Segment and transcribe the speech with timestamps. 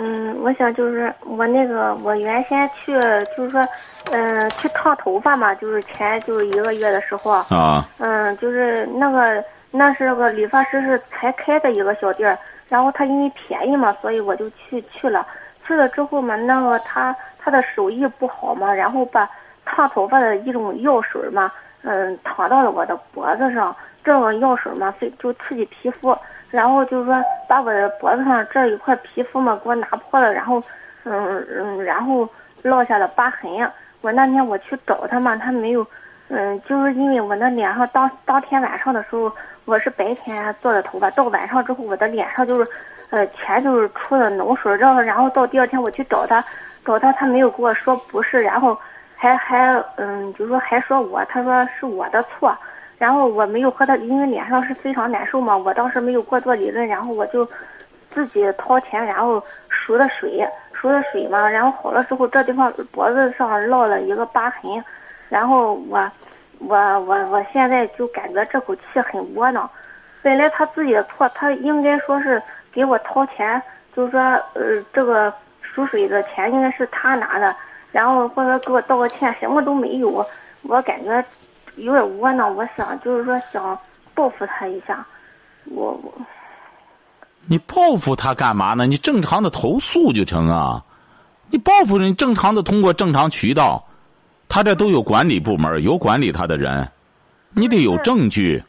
[0.00, 2.92] 嗯，我想就是我那个，我原先去
[3.36, 3.66] 就是说，
[4.12, 12.38] 嗯、去烫头发嘛，就是前就是一个月的时候，啊嗯，就是那个那是个理发师是才开的一个小店儿，
[12.68, 15.26] 然后他因为便宜嘛，所以我就去去了。
[15.64, 19.28] 去了之后嘛，那个他他的手艺不好嘛，然后把
[19.64, 21.50] 烫头发的一种药水嘛，
[21.82, 23.74] 嗯，烫到了我的脖子上。
[24.04, 26.16] 这个药水嘛，非就刺激皮肤，
[26.50, 27.14] 然后就是说
[27.46, 30.62] 把我的脖子上这一块皮肤嘛给我拿破了，然后，
[31.04, 32.28] 嗯嗯，然后
[32.62, 33.50] 落下了疤痕。
[34.00, 35.86] 我那天我去找他嘛，他没有，
[36.28, 39.30] 嗯，就是因为我那脸上当当天晚上的时候，
[39.64, 42.70] 我是白天做的头发，到晚上之后我的脸上就是，
[43.10, 46.42] 呃，全就是出了脓水，然后然后到第二天我去找他，
[46.84, 48.78] 找他他没有跟我说不是，然后
[49.16, 52.56] 还还嗯，就是说还说我，他说是我的错。
[52.98, 57.48] 然后我没有和他，因为脸上是非常难受嘛，我当时没有过多理论，然后我就
[58.10, 64.84] 自己掏钱，然后输的水，输的水嘛，然后好了之后，这地方脖子上落了一个疤痕，
[65.28, 66.10] 然后我
[66.58, 69.70] 我我我现在就感觉这口气很窝囊。
[70.20, 73.62] 本来他自己的错，他应该说是给我掏钱，
[73.94, 74.20] 就是说
[74.54, 77.54] 呃这个输水的钱应该是他拿的，
[77.92, 80.26] 然后或者给我道个歉，什么都没有，
[80.62, 81.24] 我感觉。
[81.78, 83.78] 有点窝囊，我想就是说想
[84.14, 85.06] 报复他一下，
[85.64, 86.12] 我我。
[87.46, 88.86] 你报复他干嘛呢？
[88.86, 90.84] 你正常的投诉就成啊！
[91.50, 93.82] 你报复人，正常的通过正常渠道，
[94.48, 96.86] 他这都有管理部门，有管理他的人，
[97.54, 98.62] 你得有证据。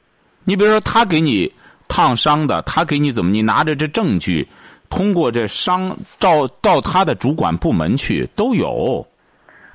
[0.46, 1.52] 你比如说，他给你
[1.90, 3.32] 烫伤的，他给你怎么？
[3.32, 4.48] 你拿着这证据，
[4.90, 9.06] 通过这伤到到他的主管部门去都有。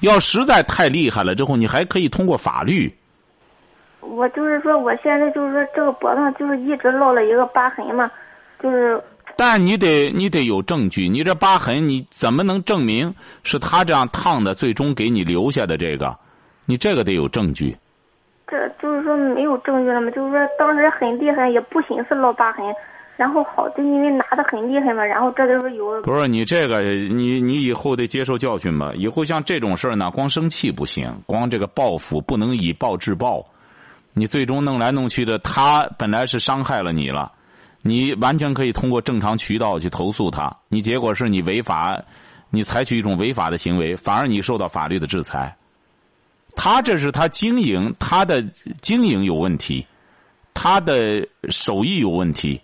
[0.00, 2.94] 要实在太厉害了之后，你还可以通过法律。
[4.08, 8.10] 我就是说，我现在就是说，这个脖子上就是一直落了一个疤痕嘛，
[8.62, 9.00] 就是。
[9.36, 16.16] 但你得你得有证据，你这疤痕你怎么能证明是他这样烫的，最终给你留下的这个？
[16.66, 17.76] 你这个得有证据。
[18.46, 20.10] 这就是说没有证据了嘛？
[20.10, 22.64] 就是说当时很厉害，也不寻思落疤痕，
[23.16, 26.00] 然后好就因为拿的很厉害嘛，然后这就是有。
[26.02, 28.92] 不是你这个，你你以后得接受教训吧。
[28.94, 33.44] 以后像这种事儿呢，光生气不行，光这个报复不能以暴制暴。
[34.14, 37.30] 你最终弄来弄去的，他本来是伤害了你了，
[37.82, 40.56] 你完全可以通过正常渠道去投诉他。
[40.68, 42.00] 你结果是你违法，
[42.48, 45.54] 你采取一种违法的行为，反而你受到法律的制裁。
[46.56, 48.40] 他这是他经营，他的
[48.80, 49.84] 经营有问题，
[50.54, 52.60] 他的手艺有问题，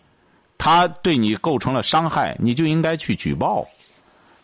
[0.56, 3.66] 他对你构成了伤害，你就应该去举报。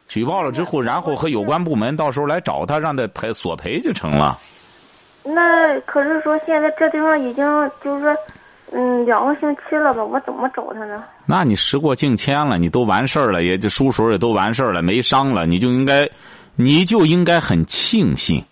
[0.08, 4.36] 举报了之后，然后和有关部门到时候来找他，让他赔索赔就成了。
[5.26, 7.44] 那可是说，现在这地方已经
[7.82, 8.16] 就是说，
[8.72, 10.04] 嗯，两个星期了吧？
[10.04, 11.02] 我怎么找他呢？
[11.26, 16.08] 那你时过境迁了，你都完事儿了，也就叔叔也都完事儿了，没伤了，你就应该，
[16.54, 18.44] 你就应该很庆幸。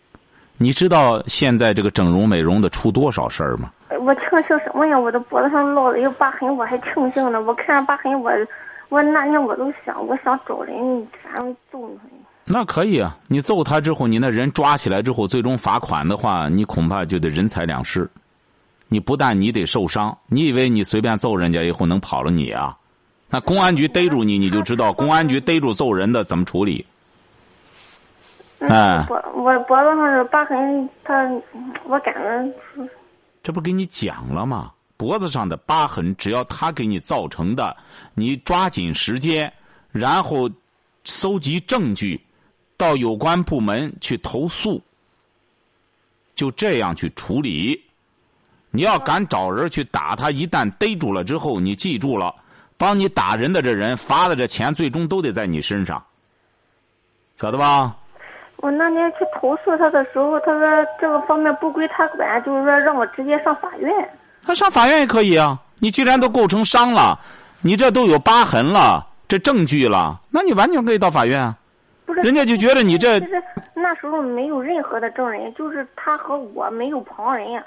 [0.56, 3.70] 你知道现在这个整容美容的出多少事儿吗？
[4.00, 4.98] 我庆幸什么呀？
[4.98, 7.40] 我的脖子上落了一个疤痕，我还庆幸呢。
[7.42, 8.30] 我看着疤痕，我
[8.88, 12.13] 我那天我都想，我想找人反正揍他。
[12.46, 13.16] 那可以啊！
[13.26, 18.08] 你揍他之后，你那人抓起来之后，最终罚款的话，你恐怕就得人财两失。
[18.88, 22.76] 你不但你得受伤，你以为你随便揍人家以后能跑了你啊？
[23.30, 26.84] 那公安局逮住你，你就知道公安局逮住揍人的怎么处理。
[28.60, 31.28] 哎，我我脖子上的疤痕，他
[31.86, 32.14] 我感
[32.76, 32.88] 觉。
[33.42, 34.70] 这不给你讲了吗？
[34.96, 37.76] 脖子上的疤痕，只要他给你造成的，
[38.14, 39.52] 你抓紧时间，
[39.90, 40.48] 然后
[41.04, 42.20] 搜集证据。
[42.84, 44.82] 到有关部门去投诉，
[46.34, 47.82] 就这样去处理。
[48.70, 52.34] 你要敢找人去打他，一旦逮住了之后，你记住了，
[52.76, 56.04] 帮你打人的这人罚的这钱，最终都得在你身上，
[57.40, 57.96] 晓得吧？
[58.56, 63.90] 我那天去投诉他的时候，他说这个方面不归他管，就是说让我直接上法院。
[64.44, 65.58] 他上法院也可以啊！
[65.78, 67.18] 你既然都构成伤了，
[67.62, 71.56] 你这都有疤痕了，这证据了，那你完全可以到法院啊。
[72.06, 73.42] 不是，人家就觉得你这其实
[73.74, 77.64] 那时候没有任何的证人，就是他和我没有旁人呀。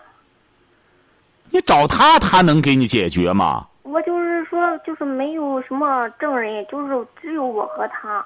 [1.50, 3.66] 你找他，他能给你解决吗？
[3.84, 8.24] 我就是说，就是没有什么证人，就是只有我和他。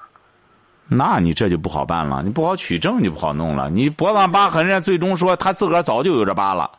[0.88, 3.70] 那你这就不好办了，你不好取证就不好弄了。
[3.70, 6.70] 你脖子上疤痕，人家最终说他自个儿早就有这疤了，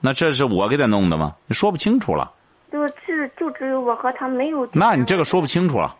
[0.00, 1.34] 那这是我给他弄的吗？
[1.46, 2.30] 你说不清楚了。
[2.70, 4.68] 就是就只有我和他没有。
[4.72, 5.94] 那你这个说不清楚了，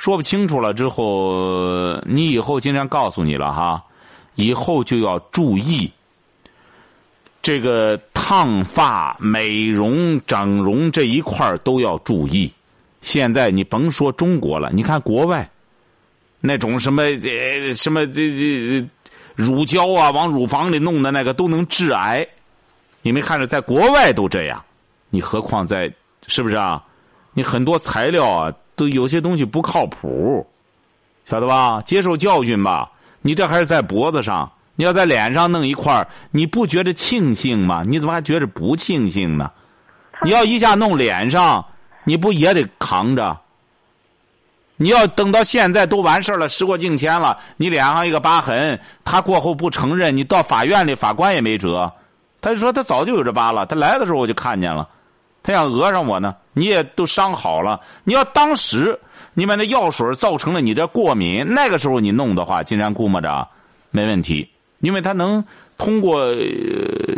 [0.00, 3.84] 说不清楚了之后，你以后今天告诉你了哈，
[4.34, 5.92] 以后就要注意。
[7.42, 12.50] 这个烫发、美容、整容这一块都要注意。
[13.02, 15.46] 现在你甭说中国了，你看国外，
[16.40, 18.88] 那种什么呃什么这这
[19.34, 22.26] 乳胶啊，往乳房里弄的那个都能致癌。
[23.02, 24.64] 你没看着，在国外都这样，
[25.10, 25.92] 你何况在
[26.26, 26.82] 是不是啊？
[27.34, 30.46] 你很多材料啊，都有些东西不靠谱，
[31.26, 31.82] 晓得吧？
[31.84, 32.90] 接受教训吧。
[33.20, 34.50] 你这还是在脖子上。
[34.76, 37.82] 你要在脸上弄一块你不觉得庆幸吗？
[37.86, 39.50] 你怎么还觉得不庆幸呢？
[40.22, 41.62] 你要一下弄脸上，
[42.04, 43.36] 你不也得扛着？
[44.76, 51.92] 你要等到现在都完事了，时过境迁了，你脸上一个疤痕，他过后不承认，你到法院里，法官也没辙。
[52.40, 54.88] 他就说他早就有这疤了，他来的时候我就看见了，
[55.42, 56.34] 他想讹上我呢。
[56.52, 58.98] 你也都伤好了，你要当时
[59.34, 63.48] 你把那药水造成了你这过敏，那个时候你弄的话，金山估摸着
[63.90, 64.46] 没问题。
[64.80, 65.42] 因为他能
[65.78, 66.34] 通过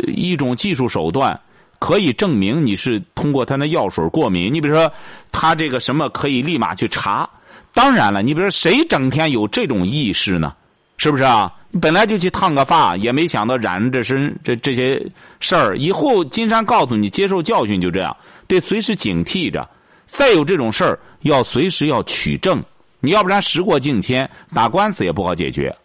[0.05, 1.37] 一种技术手段，
[1.79, 4.53] 可以证明你是通过他那药水过敏。
[4.53, 4.89] 你比如说，
[5.31, 7.27] 他这个什么可以立马去查。
[7.73, 10.53] 当然了，你比如说谁整天有这种意识呢？
[10.97, 11.51] 是不是啊？
[11.81, 15.03] 本来就去烫个发，也没想到染这身这这些
[15.43, 15.77] 事儿。
[15.77, 18.15] 以后金山告诉你，接受教训就这样，
[18.47, 19.69] 得随时警惕着。
[20.05, 22.63] 再有这种事儿，要随时要取证。
[22.99, 25.75] 你要不然时过境迁，打官司也不好解决，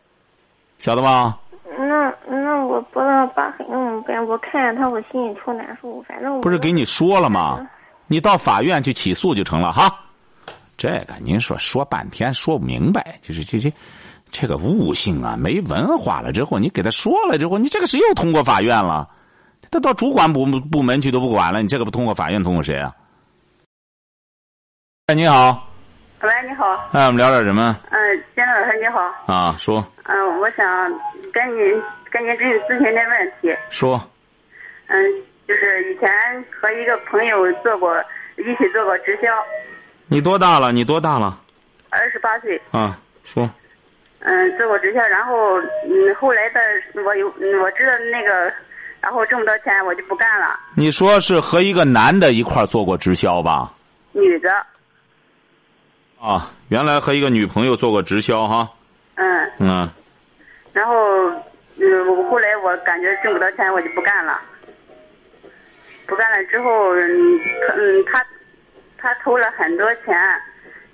[0.79, 1.37] 晓得吧？
[1.77, 3.67] 那那我脖子上疤痕，
[4.29, 6.01] 我看见他，我心里头难受。
[6.03, 7.67] 反正不是给你说了吗？
[8.07, 9.93] 你到法院去起诉就成了哈。
[10.77, 13.73] 这个您说说半天说不明白，就是这些
[14.31, 19.09] 这个悟性啊，没文化了之后，你给他说了之后，你这个是又通过法院了，
[19.71, 22.95] 他到主管部部门去都不管了，你这个不通过法院，通过谁啊？
[25.07, 25.65] 哎，你好。
[26.21, 26.89] 喂，你好。
[26.93, 27.79] 哎，我们聊点什么？
[27.91, 29.01] 嗯，金老师你好。
[29.27, 29.87] 啊，说。
[30.05, 30.67] 嗯，我想
[31.33, 33.57] 跟您跟您咨咨询点问题。
[33.71, 34.01] 说。
[34.89, 35.05] 嗯，
[35.47, 36.11] 就是以前
[36.51, 37.97] 和一个朋友做过
[38.37, 39.29] 一起做过直销。
[40.07, 40.73] 你多大了？
[40.73, 41.41] 你多大了？
[41.91, 42.61] 二十八岁。
[42.71, 43.49] 啊，说。
[44.21, 46.61] 嗯，做过直销，然后嗯，后来的
[47.05, 47.29] 我有
[47.63, 48.53] 我知道那个，
[49.01, 50.59] 然后挣不到钱，我就不干了。
[50.75, 53.73] 你说是和一个男的一块做过直销吧？
[54.13, 54.51] 女的。
[56.21, 58.69] 啊，原来和一个女朋友做过直销哈。
[59.15, 59.51] 嗯。
[59.59, 59.91] 嗯。
[60.73, 60.95] 然后，
[61.77, 64.41] 嗯，后来我感觉挣不到钱，我就不干了。
[66.07, 68.25] 不干了之后，嗯，他
[68.99, 70.17] 他投了很多钱，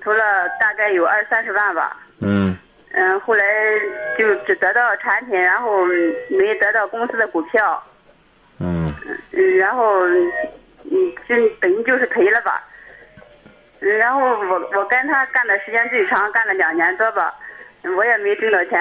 [0.02, 0.22] 投了
[0.60, 1.96] 大概有二三十万吧。
[2.20, 2.54] 嗯。
[2.92, 3.44] 嗯，后来
[4.18, 5.84] 就只得到产品，然后
[6.28, 7.82] 没得到公司的股票。
[8.64, 8.94] 嗯。
[9.58, 12.62] 然后，嗯，就等于就是赔了吧。
[13.80, 17.34] 然后我我跟他干的时间最长，干了两年多吧，
[17.96, 18.80] 我也没挣到钱。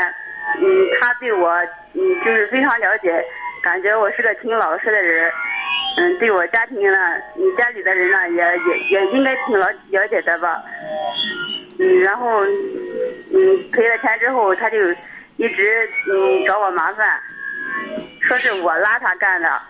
[0.61, 0.65] 嗯，
[1.01, 1.49] 他对我
[1.93, 3.23] 嗯就是非常了解，
[3.61, 5.31] 感觉我是个挺老实的人。
[5.97, 6.97] 嗯，对我家庭呢，
[7.35, 10.63] 你家里的人呢也也也应该挺了了解的吧。
[11.79, 14.77] 嗯，然后嗯赔了钱之后，他就
[15.37, 17.19] 一直嗯找我麻烦，
[18.21, 19.61] 说是我拉他干的，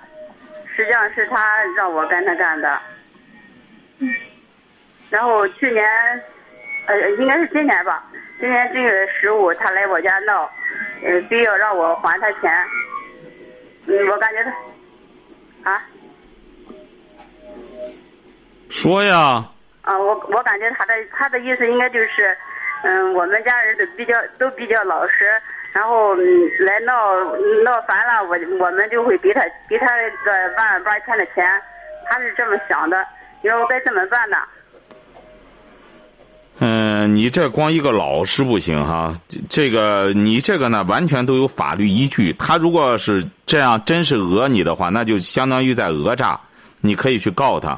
[0.75, 2.81] 实际上是他让我跟他干的。
[5.09, 5.85] 然后去年，
[6.87, 8.03] 呃，应该是今年吧。
[8.39, 10.49] 今年正月十五，他来我家闹，
[11.03, 12.51] 呃，非要让我还他钱。
[13.85, 14.43] 嗯，我感觉
[15.63, 15.83] 他，啊？
[18.69, 19.45] 说呀。
[19.83, 22.35] 啊，我我感觉他的他的意思应该就是，
[22.83, 25.29] 嗯，我们家人都比较都比较老实，
[25.73, 27.15] 然后来闹
[27.63, 29.87] 闹烦了，我我们就会给他给他
[30.23, 31.43] 个万八千的钱，
[32.05, 33.03] 他是这么想的。
[33.41, 34.37] 你说我该怎么办呢？
[36.59, 39.11] 嗯，你这光一个老师不行哈，
[39.49, 42.31] 这个你这个呢完全都有法律依据。
[42.33, 46.39] 他如果是这样，真是讹你的话，那就相当于在讹诈，
[46.79, 47.77] 你可以去告他。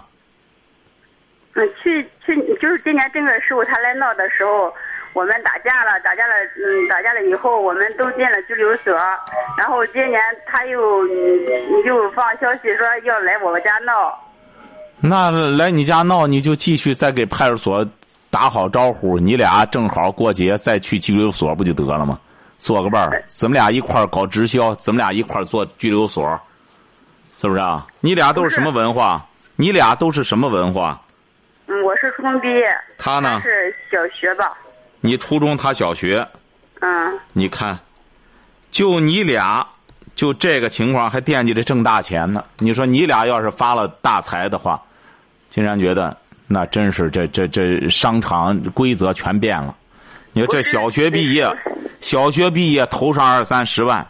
[1.54, 4.72] 嗯，去去就是今年正月十五他来闹的时候，
[5.16, 8.94] 我们打架了，打架了，嗯，打架了以后，我们都进了拘留所。
[9.58, 11.08] 然后今年他又
[11.86, 14.14] 又放消息说要来我家闹。
[15.00, 17.88] 那来你家闹，你就继续再给派出所。
[18.30, 22.20] 打好招呼，你俩正好过节再去拘留所不就得了吗？
[22.58, 26.38] 做个伴儿，咱们俩一块儿搞直销，咱们俩一块儿做拘留所，
[27.38, 27.88] 是不是啊？
[28.02, 29.26] 你俩都是什么文化？
[29.56, 31.00] 你俩都是什么文化？
[31.68, 32.66] 嗯，我是初中毕业。
[32.98, 33.40] 他呢？
[33.42, 34.52] 是小学吧？
[35.06, 36.28] 你初中，他小学。
[36.82, 37.78] 嗯，你看，
[38.72, 39.66] 就你俩，
[40.16, 42.44] 就这个情况还惦记着挣大钱呢。
[42.58, 44.82] 你说你俩要是发了大财的话，
[45.48, 49.76] 竟然觉得那真是这这这商场规则全变了。
[50.34, 51.48] 你说这小学毕业，
[52.02, 54.06] 小学毕业投上二三十万，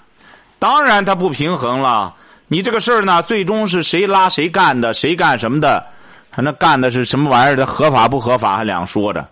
[0.58, 2.16] 当然他不平衡了。
[2.48, 5.86] 你这个事儿呢，最终是谁拉谁干的，谁干什么的，
[6.32, 9.28] 反正干的是什么玩意儿的，合法不合法还两说着。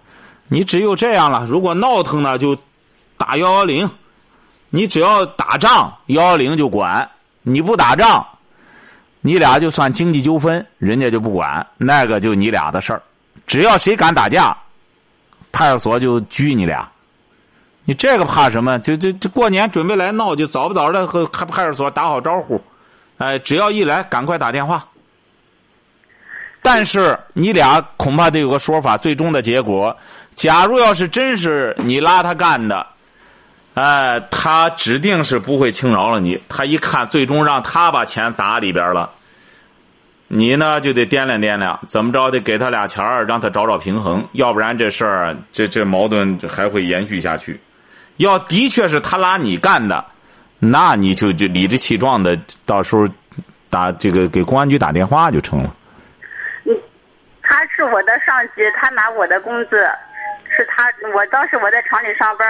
[0.54, 2.56] 你只有这样了，如果闹腾呢，就
[3.18, 3.90] 打幺幺零。
[4.70, 7.04] 你只要打仗，幺幺零就管；
[7.42, 8.24] 你不打仗，
[9.22, 13.02] 你俩就算经济纠纷，人家就不管，那个就你俩的事儿。
[13.48, 14.56] 只要谁敢打架，
[15.52, 16.88] 派出所就拘你俩。
[17.86, 18.78] 你这个怕什么？
[18.78, 22.62] 就就就过年准备来闹，就早不早的和派出所打好招呼。
[23.18, 24.86] 哎，只要一来，赶快打电话。
[26.66, 29.96] 但是你俩恐怕得有个说法，最终的结果，
[30.36, 32.86] 假如要是真是你拉他干的，
[33.76, 36.40] 哎，他指定是不会轻饶了你。
[36.50, 39.10] 他一看，最终让他把钱砸里边了，
[40.28, 47.60] 你呢就得掂量掂量，怎么着得给他俩钱儿，让他找找平衡，要不然这事儿这这矛盾还会延续下去。
[48.18, 50.04] 要的确是他拉你干的，
[50.60, 53.08] 那你就就理直气壮的，到时候
[53.70, 55.74] 打这个给公安局打电话就成了。
[57.42, 59.86] 他是我的上级，他拿我的工资，
[60.54, 60.86] 是他。
[61.14, 62.48] 我当时我在厂里上班，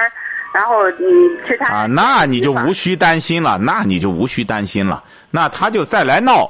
[0.53, 5.03] 然后嗯，去他啊，那你就无需担心了，那你就无需担心了。
[5.31, 6.50] 那他就再来闹，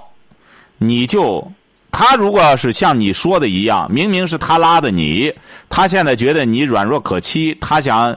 [0.77, 1.45] 你就
[1.91, 5.33] 他如果要是像你说的一样，明明是他拉的你，
[5.69, 8.15] 他现在觉得你软弱可欺，他想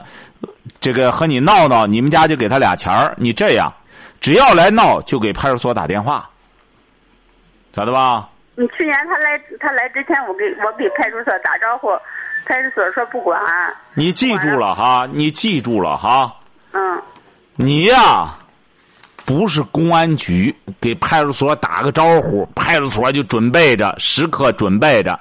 [0.79, 3.13] 这个和你闹闹，你们家就给他俩钱儿。
[3.17, 3.71] 你这样，
[4.19, 6.29] 只要来闹，就给派出所打电话，
[7.71, 8.29] 咋的吧？
[8.59, 11.89] 你去年他来，他来之前，我给我给派出所打招呼，
[12.47, 13.39] 派出所说不管。
[13.93, 16.33] 你记住了哈，你记住了哈。
[16.71, 17.01] 嗯。
[17.55, 18.29] 你呀，
[19.25, 25.19] 不是公安局给派出所打个招呼，派出所就准备着，时刻准备着。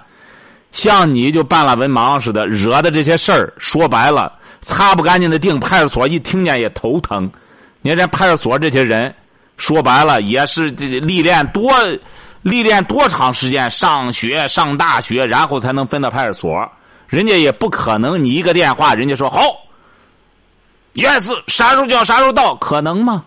[0.71, 7.30] 像你就办了文盲似的，惹的这些事儿，说白了，擦不干净的腚，派出所一听见也头疼。
[7.80, 9.12] 你看这派出所这些人，
[9.56, 11.73] 说白了也是这历练多。
[12.42, 13.68] 历练多长时间？
[13.71, 16.71] 上学、上大学，然后才能分到派出所。
[17.09, 19.41] 人家也不可能，你一个电话，人家说好。
[20.95, 22.55] yes，啥时候叫啥时候到？
[22.57, 23.25] 可能吗？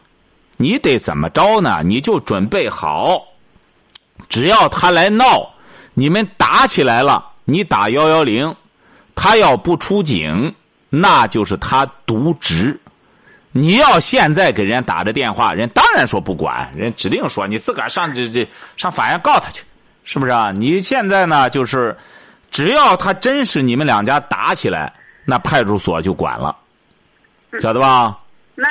[0.58, 1.82] 你得怎么着呢？
[1.86, 3.22] 你就准备好，
[4.28, 5.50] 只要他来闹，
[5.94, 8.54] 你们打起来了，你打幺幺零，
[9.16, 10.54] 他要不出警，
[10.90, 12.78] 那就是他渎职。
[13.52, 19.64] 你要现在给人家打着电话，人当然说不管，人指定说你自个上这这上法院告他去，
[20.04, 20.52] 是不是啊？
[20.52, 21.98] 你现在呢，就是
[22.52, 24.92] 只要他真是你们两家打起来，
[25.26, 26.56] 那派出所就管了，
[27.62, 28.18] 晓得吧？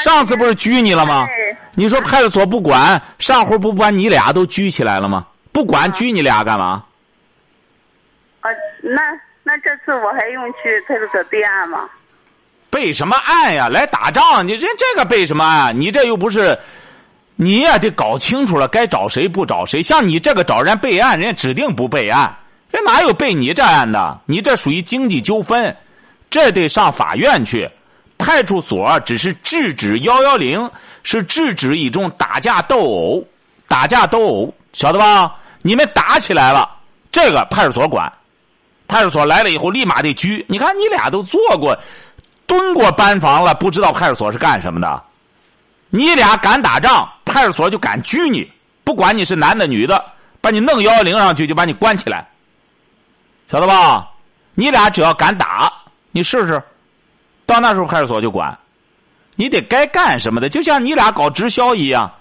[0.00, 1.26] 上次不是拘你了吗？
[1.74, 5.26] 你说派出所不管，上回不把你俩都拘起来了吗？
[5.52, 6.84] 不管拘你俩干嘛？
[8.40, 8.50] 啊，
[8.82, 9.00] 那
[9.42, 11.88] 那这次我还用去派出所备案吗？
[12.70, 13.68] 备什么案呀？
[13.68, 15.80] 来打仗，你人这个备什么案？
[15.80, 16.58] 你这又不是，
[17.36, 19.82] 你也得搞清楚了，该找谁不找谁。
[19.82, 22.36] 像你这个找人备案，人家指定不备案，
[22.70, 24.20] 人哪有被你这案的？
[24.26, 25.74] 你这属于经济纠纷，
[26.28, 27.68] 这得上法院去。
[28.18, 30.70] 派出所只是制止幺幺零，
[31.02, 33.24] 是制止一种打架斗殴，
[33.66, 35.36] 打架斗殴，晓得吧？
[35.62, 36.68] 你们打起来了，
[37.12, 38.12] 这个派出所管。
[38.88, 40.44] 派出所来了以后，立马得拘。
[40.48, 41.78] 你看，你俩都做过。
[42.46, 45.02] 蹲过班房了，不知道派出所是干什么的。
[45.90, 48.50] 你俩敢打仗，派出所就敢拘你，
[48.84, 50.02] 不管你是男的女的，
[50.40, 52.26] 把你弄幺幺零上去，就把你关起来，
[53.48, 54.08] 晓得吧？
[54.54, 55.72] 你俩只要敢打，
[56.12, 56.62] 你试试，
[57.46, 58.56] 到那时候派出所就管。
[59.36, 62.12] 你得该干什么的，就像你俩搞直销一样，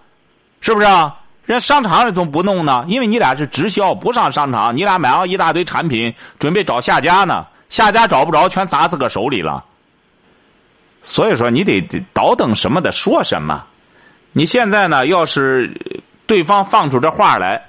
[0.62, 0.86] 是不是？
[0.86, 1.14] 啊？
[1.46, 2.86] 人商场里怎么不弄呢？
[2.88, 9.64] 因为你俩是直销，不上商场，你俩买了一大堆产品，准备找下家呢，下家找不着，全砸自个手里了。
[11.02, 11.82] 所以说，你得
[12.14, 13.66] 倒腾什么的说什么。
[14.34, 15.74] 你现在呢，要是
[16.26, 17.66] 对方放出这话来，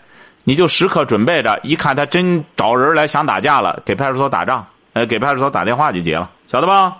[0.49, 1.61] 你就时刻准备着。
[1.63, 6.97] 一看他真找人来想打架了，给派出所打仗，呃，给派出所打电话就结了，晓得吧？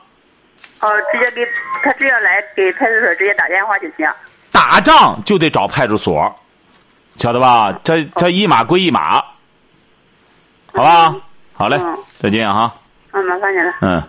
[0.81, 1.47] 哦，直接给
[1.83, 4.07] 他只要来给派出所直接打电话就行。
[4.53, 6.31] 打仗就得找派出所，
[7.17, 7.73] 晓得吧？
[7.83, 9.25] 这这一码归一码，
[10.75, 11.17] 好吧？
[11.55, 11.81] 好嘞，
[12.19, 12.71] 再见哈。
[13.13, 13.73] 嗯，麻烦你了。
[13.81, 14.03] 嗯。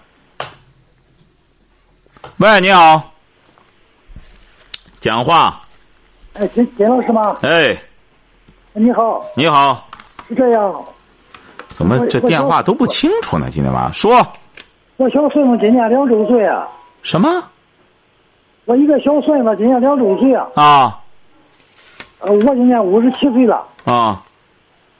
[2.39, 3.13] 喂，你好，
[4.99, 5.61] 讲话。
[6.33, 7.37] 哎，金金老师吗？
[7.41, 7.81] 哎，
[8.73, 9.21] 你好。
[9.35, 9.87] 你好。
[10.27, 10.73] 是这样。
[11.69, 13.47] 怎么这电话都不清楚呢？
[13.49, 14.25] 今天晚上说。
[14.97, 16.67] 我小孙子今年两周岁啊。
[17.01, 17.43] 什么？
[18.65, 20.99] 我一个小孙子今年两周岁啊，啊
[22.19, 23.65] 呃，我今年五十七岁了。
[23.85, 24.21] 啊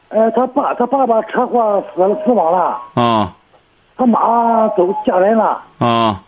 [0.09, 3.35] 呃，他爸他爸爸车祸死了死亡了，啊
[3.95, 5.61] 他妈都嫁人了。
[5.77, 6.23] 啊！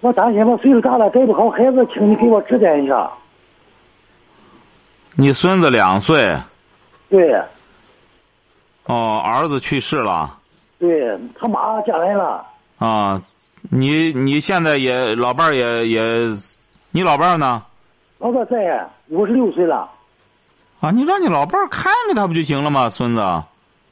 [0.00, 3.08] 我担心我岁数大了带不好孩子，请你给我指点一下。
[5.16, 6.36] 你孙子两岁，
[7.08, 7.32] 对
[8.86, 10.38] 哦，儿子去世了
[10.78, 12.44] 对，他妈嫁人了。
[12.78, 13.18] 啊！
[13.70, 16.28] 你你现在也老伴儿也也，
[16.90, 17.62] 你老伴儿呢？
[18.18, 19.90] 老伴在五十六岁了。
[20.80, 22.90] 啊，你让你老伴儿看着他不就行了吗？
[22.90, 23.22] 孙子，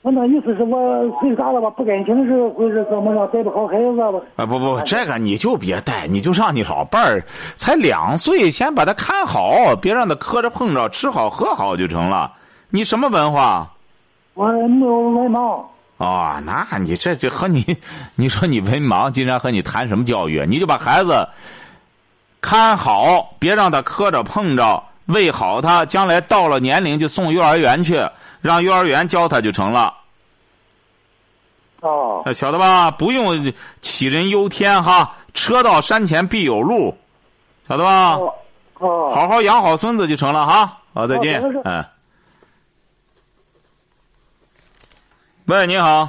[0.02, 4.20] 我那意思是我岁数大了吧，不感情是或者怎么着，带不好孩子吧。
[4.34, 7.24] 啊不不，这个你就别带，你就让你老伴儿
[7.56, 12.32] 才两岁，先把他看好，别让他磕着碰着，吃好喝好就成了。
[12.70, 13.70] 你什么文化？
[14.34, 15.62] 我没有文盲。
[15.98, 17.64] 哦，那你这就和你，
[18.16, 20.44] 你说你文盲，竟然和你谈什么教育？
[20.48, 21.28] 你就把孩子
[22.40, 24.82] 看好，别让他磕着碰着，
[25.12, 28.00] 喂好他，将来到了年龄就送幼儿园去，
[28.40, 29.94] 让幼儿园教他就成了。
[31.80, 32.90] 哦晓得吧？
[32.90, 36.96] 不用杞人忧天哈，车到山前必有路，
[37.68, 38.14] 晓得吧？
[38.14, 38.34] 哦
[38.78, 39.10] 哦。
[39.14, 40.78] 好好养好孙子就成了哈。
[40.94, 41.42] 好，再见。
[45.46, 46.08] 喂，你好，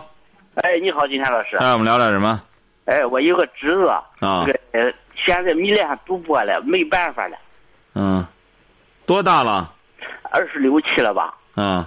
[0.55, 1.57] 哎，你好，金山老师。
[1.57, 2.39] 哎，我们聊点什么？
[2.85, 4.93] 哎，我有个侄子，啊这个呃，
[5.25, 7.37] 现在迷恋上赌博了，没办法了，
[7.95, 8.23] 嗯，
[9.05, 9.71] 多大了？
[10.31, 11.33] 二十六七了吧？
[11.55, 11.85] 嗯。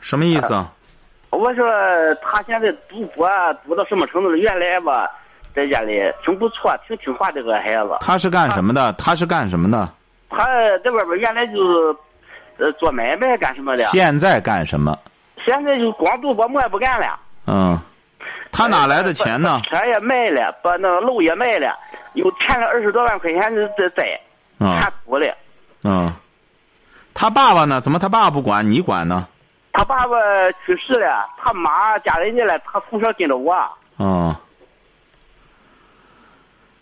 [0.00, 0.72] 什么意思啊？
[1.30, 1.66] 我说
[2.22, 3.28] 他现在赌博
[3.66, 4.38] 赌到什么程度了？
[4.38, 5.10] 原来吧，
[5.54, 7.98] 在家里挺不错，挺听话这个孩子。
[8.00, 8.92] 他是干什么的？
[8.94, 9.86] 他是干什么的？
[10.30, 10.46] 他
[10.84, 11.96] 在外边原来就是
[12.56, 14.98] 呃做买卖干什么的，现在干什么？
[15.44, 17.18] 现在就光赌博，么也不干了。
[17.46, 17.78] 嗯，
[18.50, 19.60] 他哪来的钱呢？
[19.70, 21.78] 把车也卖了，把那个楼也卖了，
[22.18, 24.20] 又欠了二十多万块钱的债，
[24.60, 25.36] 嗯看赌了。
[25.84, 26.12] 嗯，
[27.14, 27.80] 他爸爸呢？
[27.80, 29.26] 怎么他爸不管你管呢？
[29.72, 30.16] 他爸爸
[30.66, 33.54] 去世了，他妈嫁人家了，他从小跟着我。
[33.96, 34.34] 哦，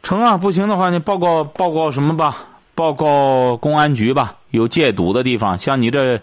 [0.02, 0.36] 成啊！
[0.38, 2.34] 不行的话，你报告报告什么吧？
[2.74, 4.34] 报告公安局吧。
[4.50, 6.18] 有戒赌的地方，像你这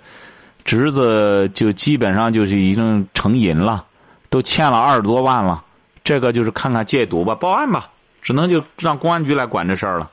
[0.63, 3.85] 侄子就基本上就是已经成瘾了，
[4.29, 5.63] 都欠了二十多万了。
[6.03, 7.89] 这个就是看看戒赌吧，报案吧，
[8.23, 10.09] 只能就让公安局来管这事儿了。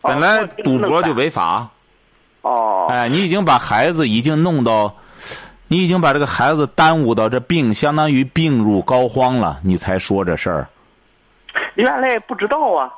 [0.00, 1.68] 本来赌博就违法，
[2.40, 4.92] 哦，哎，你已经把孩子已经弄到，
[5.68, 10.66] 你已经把这个孩子耽误到这病，相当于病入膏肓了，你才说这事儿。
[11.74, 12.90] 原来不知道啊。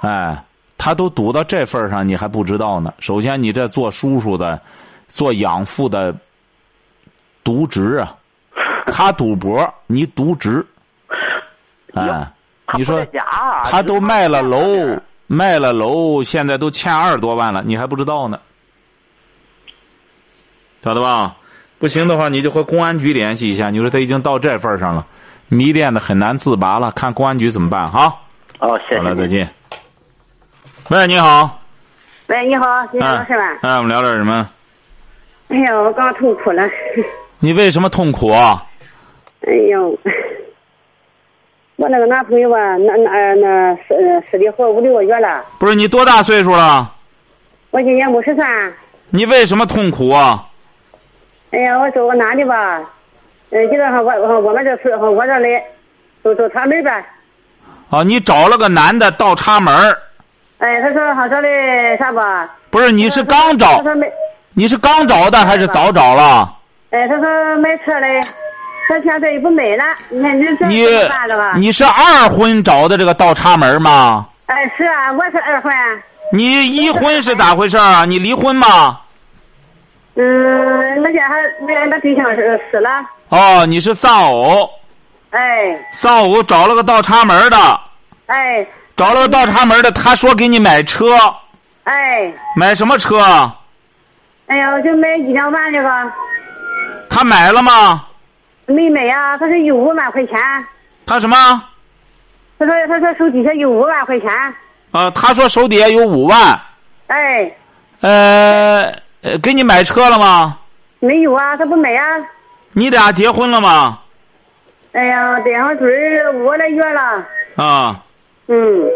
[0.00, 0.42] 哎，
[0.78, 2.94] 他都赌到这份儿上，你还不知道呢。
[3.00, 4.58] 首先，你这做叔叔的、
[5.08, 6.14] 做养父的，
[7.44, 8.16] 渎职啊！
[8.86, 10.66] 他赌博，你渎职。
[11.92, 12.26] 哎，
[12.76, 13.06] 你说
[13.64, 18.38] 他都卖了楼卖了楼，现在都欠二十多万了，你还不知道呢，
[20.82, 21.36] 晓得吧？
[21.78, 23.70] 不行的话，你就和公安局联系一下。
[23.70, 25.06] 你说他已经到这份儿上了，
[25.48, 28.14] 迷恋的很难自拔了，看公安局怎么办哈。
[28.58, 28.98] 哦，谢谢。
[28.98, 29.26] 好了，再。
[29.26, 29.48] 见。
[30.90, 31.58] 喂，你好。
[32.26, 33.58] 喂，你好，金山老哎师吧？
[33.62, 34.50] 哎，我们聊点什么？
[35.48, 36.68] 哎呀，我刚痛苦了。
[37.38, 38.62] 你为什么痛苦啊？
[39.46, 39.98] 哎呦，
[41.80, 45.42] 我那个男朋友吧，那那那死呃死的好五六个月了。
[45.58, 46.92] 不是你多大岁数了？
[47.70, 48.70] 我今年五十三。
[49.08, 50.44] 你为什么痛苦啊？
[51.52, 52.82] 哎呀，我找个男的吧，
[53.48, 55.64] 嗯，基本上我我我们这是我这来，
[56.22, 57.02] 都都他门呗。
[57.88, 59.96] 啊，你找了个男的倒插门儿
[60.58, 61.48] 哎，他说好说的
[61.96, 62.54] 啥吧？
[62.68, 62.92] 不是？
[62.92, 64.12] 你是刚找他，说没，
[64.52, 66.54] 你是刚找的还是早找了？
[66.90, 68.20] 哎，他说买车嘞，
[68.90, 69.84] 他现在也不买了。
[70.08, 70.84] 你看你这你？
[71.56, 74.26] 你是二婚找的这个倒插门吗？
[74.46, 75.72] 哎，是啊，我是二婚。
[76.32, 78.04] 你一婚是咋回事啊？
[78.04, 78.98] 你离婚吗？
[80.16, 81.36] 嗯，那家还
[81.68, 82.90] 那那对象是死了。
[83.28, 84.68] 哦，你是丧偶，
[85.30, 87.80] 哎丧偶找了个倒插门的，
[88.26, 91.16] 哎找了个倒插门的，他说给你买车，
[91.84, 93.20] 哎，买什么车？
[94.48, 95.88] 哎呀，我就买一两万这个，
[97.08, 98.04] 他买了吗？
[98.70, 100.38] 没买呀，他说有五万块钱，
[101.06, 101.36] 他什么？
[102.58, 104.30] 他说他说手底下有五万块钱，
[104.92, 106.38] 啊，他说手底下有五万，
[107.08, 107.50] 哎，
[108.00, 108.82] 呃，
[109.22, 110.58] 呃给你买车了吗？
[111.00, 112.04] 没有啊，他不买啊，
[112.72, 113.98] 你俩结婚了吗？
[114.92, 117.24] 哎呀，对上嘴儿五个月了，
[117.56, 118.02] 啊，
[118.48, 118.88] 嗯，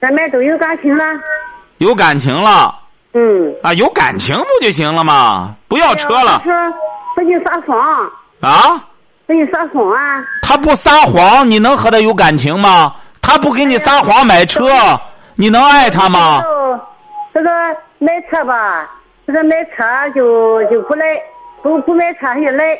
[0.00, 1.04] 咱们都有感情了，
[1.78, 2.78] 有感情了
[3.14, 5.54] 嗯，啊，有感情不就行了吗？
[5.68, 6.74] 不要车了哎呀他说
[7.16, 8.84] 他就撒谎，啊？
[9.26, 10.24] 给你撒谎啊！
[10.42, 12.94] 他不撒谎，你能和他有感情吗？
[13.22, 14.68] 他不给你撒谎买车，
[15.36, 16.42] 你能爱他吗？
[17.32, 17.50] 这个
[17.98, 18.90] 买车吧，
[19.26, 21.04] 这个买车就就不来，
[21.62, 22.78] 不不买车他就来。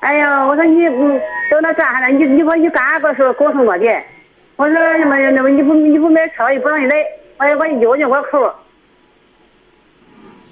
[0.00, 1.08] 哎呀，我说你不
[1.50, 2.08] 到那干啥了？
[2.08, 3.86] 你你说你干啥个时候告诉我的？
[4.56, 6.96] 我说那么那么你不你不买车，也不让你来，
[7.38, 8.52] 我我咬你我口。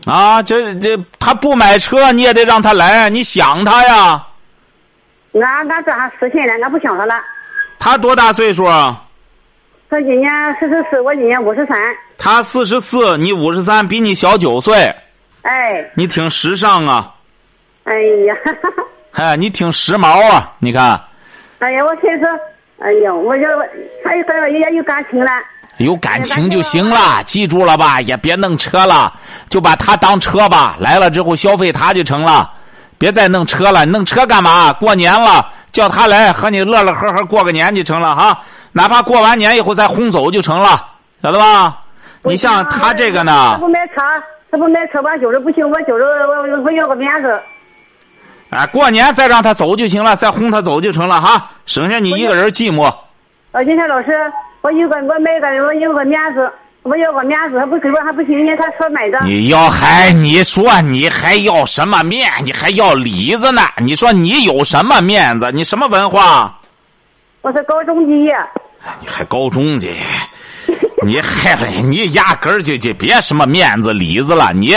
[0.07, 4.27] 啊，这这他不买车，你也得让他来，你想他呀？
[5.43, 7.15] 俺俺这还失信了，俺不想他了。
[7.79, 9.03] 他多大岁数啊？
[9.91, 11.77] 他今年四十四，我今年五十三。
[12.17, 14.75] 他四十四，你五十三，比你小九岁。
[15.43, 15.85] 哎。
[15.95, 17.15] 你挺时尚啊。
[17.85, 17.95] 哎
[18.27, 18.35] 呀。
[19.13, 20.53] 哎，你挺时髦啊！
[20.59, 21.01] 你看。
[21.61, 22.27] 哎呀，我寻思，
[22.81, 23.45] 哎呀，我就
[24.03, 25.31] 他跟人家有感情了。
[25.79, 28.01] 有感情就行了，记住了吧？
[28.01, 29.13] 也别弄车了，
[29.49, 30.77] 就把他当车吧。
[30.81, 32.51] 来了之后消费他就成了，
[32.99, 33.85] 别再弄车了。
[33.87, 34.73] 弄车干嘛？
[34.75, 38.39] 过年了，叫他来和你乐乐呵呵过个年就成了哈。
[38.73, 40.87] 哪怕过完年以后再轰走就成了，
[41.23, 41.79] 晓得吧？
[42.23, 43.51] 你像他这个呢？
[43.53, 43.95] 他不买车，
[44.51, 47.41] 他不买车，我就是不行，我就是我我要个面子。
[48.51, 52.85] 哎，过年再让他走就行了，再轰他走就成了哈，省下你一个人寂寞。
[53.53, 54.13] 啊，金山老师。
[54.63, 56.51] 我有个，我买个，我有个面子，
[56.85, 59.19] 我要个面子，还不给我还不行，人他说买的。
[59.25, 62.31] 你要还你说你还要什么面？
[62.45, 63.63] 你还要里子呢？
[63.79, 65.51] 你说你有什么面子？
[65.51, 66.55] 你什么文化？
[67.41, 68.37] 我是高中毕业。
[69.01, 69.89] 你还高中的？
[71.03, 74.77] 你还你压根儿就就别什么面子里子了，你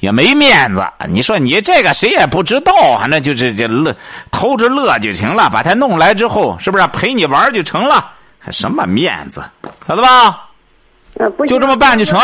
[0.00, 0.86] 也没面子。
[1.08, 3.96] 你说你这个谁也不知道，反正就是这乐
[4.30, 5.48] 偷着乐就行了。
[5.48, 8.10] 把他弄来之后，是不是陪你玩就成了？
[8.38, 9.42] 还什么面子，
[9.88, 10.49] 晓得吧？
[11.46, 12.18] 就这么办就成。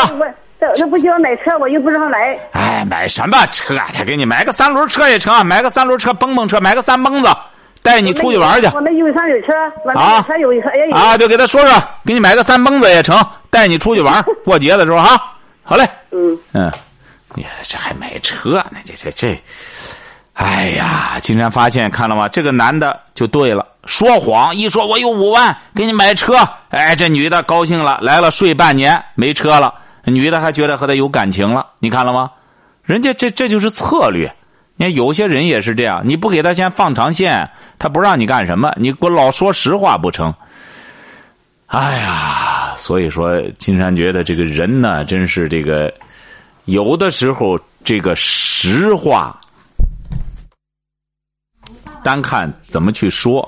[0.58, 2.38] 这这不行买车，我又不让来。
[2.52, 3.76] 哎，买什么车？
[3.94, 7.28] 他给你买个三轮车也成，买个三轮车蹦蹦车，买个三蹦子，
[7.82, 8.66] 带你出去玩去。
[8.74, 9.52] 我们有三轮车，
[9.84, 10.96] 我们车有车也有。
[10.96, 13.14] 啊，就给他说说，给你买个三蹦子也成，
[13.50, 15.20] 带你出去玩， 过节的时候哈。
[15.62, 15.86] 好嘞。
[16.12, 16.38] 嗯。
[16.54, 16.72] 嗯，
[17.34, 18.78] 你这还买车呢？
[18.86, 19.38] 这这这。
[20.36, 22.28] 哎呀，金山发现看了吗？
[22.28, 26.36] 这个男的就对了，说谎一说我有五万给你买车，
[26.68, 29.72] 哎，这女的高兴了，来了睡半年没车了，
[30.04, 32.30] 女的还觉得和他有感情了，你看了吗？
[32.82, 34.30] 人家这这就是策略。
[34.76, 40.34] 你看有些人也是这样，你不给他先放长线，他不让你干什么，你给我老说实话不成？
[41.68, 45.90] 哎呀，所以说金山觉得这个人呢，真是这个
[46.66, 49.40] 有的时候这个实话。
[52.06, 53.46] 单看怎么去说。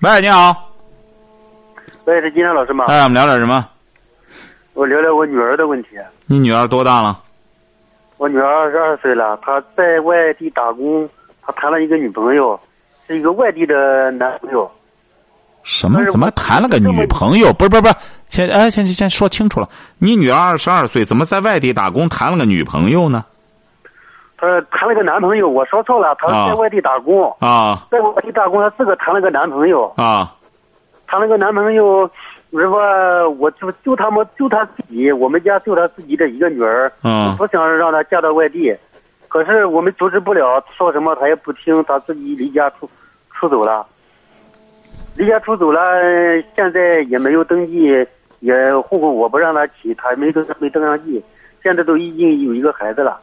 [0.00, 0.72] 喂，你好。
[2.04, 2.86] 喂，是金山老师吗？
[2.88, 3.64] 哎，我们聊点什么？
[4.72, 5.90] 我聊聊我女儿的问题。
[6.26, 7.22] 你女儿多大了？
[8.16, 11.08] 我女儿二十二岁了，她在外地打工，
[11.46, 12.58] 她谈了一个女朋友，
[13.06, 14.68] 是一个外地的男朋友。
[15.62, 16.04] 什么？
[16.06, 17.52] 怎么谈了个女朋友？
[17.52, 17.94] 不是不是不是，
[18.26, 19.68] 先哎，先先先说清楚了。
[19.98, 23.24] 你女儿二十二岁，怎么在外地打工谈了个女朋友呢？
[24.42, 27.32] 呃，谈了个男朋友，我说错了，他在外地打工。
[27.38, 29.86] 啊，在外地打工，他自个谈了个男朋友。
[29.96, 30.34] 啊，
[31.06, 32.10] 谈了个男朋友，
[32.50, 38.76] 是说我就就他们就他自己，我们家就他自己的一个女儿，嗯，不想让她嫁到外地，
[39.28, 42.90] 可是我们阻止不了，说什么他也不听，他自己离家出
[43.32, 43.86] 出走了，
[45.16, 45.80] 离家出走了，
[46.56, 47.92] 现在也没有登记，
[48.40, 51.24] 也户口我不让他起，他没登没登上记，
[51.62, 53.20] 现在都已经有一个孩子了。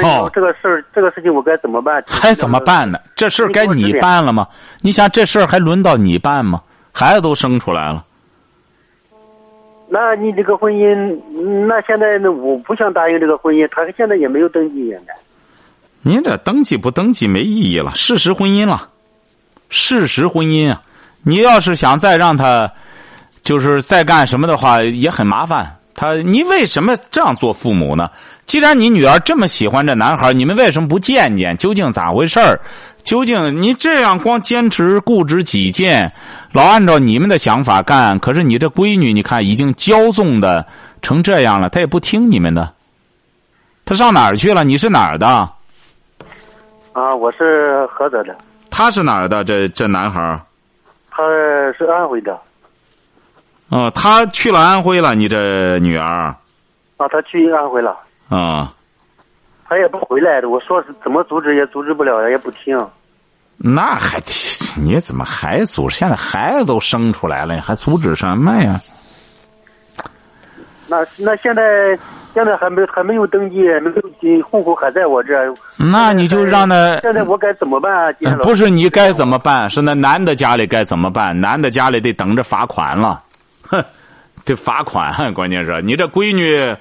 [0.00, 2.02] 哦，这个事儿，这个事情我该怎么办？
[2.08, 2.98] 还怎么办呢？
[3.14, 4.46] 这事儿该你办了吗？
[4.80, 6.62] 你想这事儿还轮到你办吗？
[6.92, 8.04] 孩子都生出来了。
[9.88, 11.20] 那你这个婚姻，
[11.66, 12.32] 那现在呢？
[12.32, 15.14] 我不想答应这个婚姻，他现在也没有登记，现在。
[16.00, 18.88] 您这登记不登记没意义了，事实婚姻了，
[19.68, 20.82] 事实婚姻啊！
[21.22, 22.72] 你要是想再让他，
[23.42, 25.76] 就是再干什么的话，也很麻烦。
[25.94, 28.10] 他，你为什么这样做父母呢？
[28.52, 31.56] 既然你女儿这么喜欢这男孩，你们为什么不见见？
[31.56, 32.60] 究竟咋回事儿？
[33.02, 36.12] 究竟你这样光坚持固执己见，
[36.52, 40.66] 老按照你们的想法干，可是你这闺女，你看已经骄纵的
[41.00, 42.70] 成这样了，她也不听你们的。
[43.86, 44.62] 她上哪儿去了？
[44.64, 45.26] 你是哪儿的？
[46.92, 48.36] 啊，我是菏泽的。
[48.68, 49.42] 他是哪儿的？
[49.44, 50.38] 这这男孩
[51.10, 51.22] 他
[51.78, 52.38] 是安徽的。
[53.70, 55.14] 哦，他去了安徽了。
[55.14, 56.04] 你这女儿？
[56.98, 57.96] 啊，他去安徽了。
[58.34, 58.72] 啊，
[59.68, 60.48] 他也不回来的。
[60.48, 62.78] 我说怎么阻止也阻止不了，也不听。
[63.58, 64.18] 那还
[64.80, 65.96] 你怎么还阻止？
[65.96, 68.80] 现在孩子都生出来了，你还阻止什么呀？
[70.88, 71.98] 那那现在
[72.34, 75.32] 现在还没还没有登记，没有进户口还在我这。
[75.76, 78.14] 那你就让他现在我该怎么办啊？
[78.42, 79.68] 不是你该怎么办？
[79.70, 81.38] 是那男的家里该怎么办？
[81.38, 83.22] 男的家里得等着罚款了，
[83.62, 83.82] 哼，
[84.44, 85.32] 得罚款。
[85.34, 86.76] 关键是你这闺女，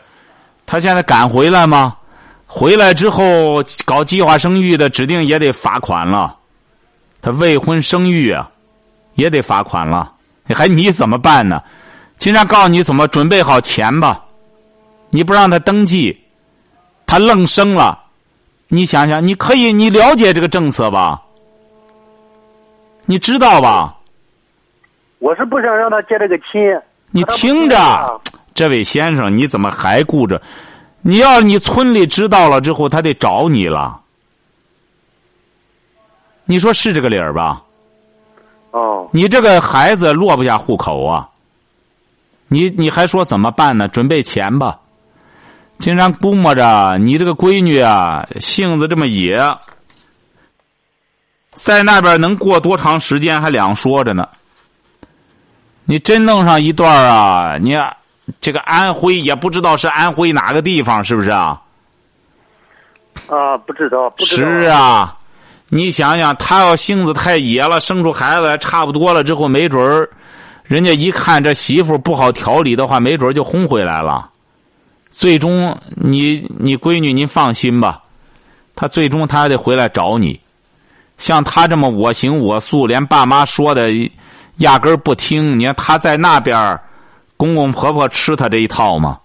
[0.72, 1.98] 她现在敢回来吗？
[2.48, 6.38] 回来之后搞计划生育的，指定也得罚款了。
[7.22, 8.50] 他未婚生育啊，
[9.16, 10.14] 也得罚款了。
[10.48, 11.62] 还你怎么办呢？
[12.18, 14.24] 经常告诉你怎么准备好钱吧。
[15.10, 16.18] 你不让他登记，
[17.06, 18.00] 他愣生了。
[18.70, 21.22] 你想想，你可以，你了解这个政策吧？
[23.06, 23.98] 你知道吧？
[25.20, 26.62] 我是不想让他结这个亲。
[27.12, 28.22] 你听着，
[28.54, 30.42] 这位先生，你怎么还顾着？
[31.02, 34.00] 你要你村里知道了之后，他得找你了。
[36.46, 37.62] 你说是这个理儿吧？
[38.72, 41.28] 哦，你这个孩子落不下户口啊！
[42.48, 43.88] 你你还说怎么办呢？
[43.88, 44.78] 准备钱吧。
[45.80, 49.40] 竟然估摸着你这个闺女啊，性子这么野，
[51.54, 54.28] 在那边能过多长时间还两说着呢。
[55.86, 57.76] 你真弄上一段啊，你
[58.40, 61.60] 这个安徽也不知道是安徽哪个地方，是不是啊？
[63.28, 64.50] 啊，不知道，不知道。
[64.50, 65.18] 是啊，
[65.70, 70.10] 你想想，他要性子太野了，生出孩子来差不多了之后，没准儿，
[70.64, 74.30] 人家一看这媳妇不好调理的话，没准儿就轰回来了。
[75.10, 78.02] 最终，你你闺女您放心吧，
[78.76, 80.40] 他最终他还得回来找你。
[81.18, 83.92] 像他这么我行我素，连爸妈说的
[84.58, 85.60] 压根儿不听。
[85.60, 86.82] 你看他在那边儿，
[87.42, 89.18] 公公婆婆吃他这一套吗？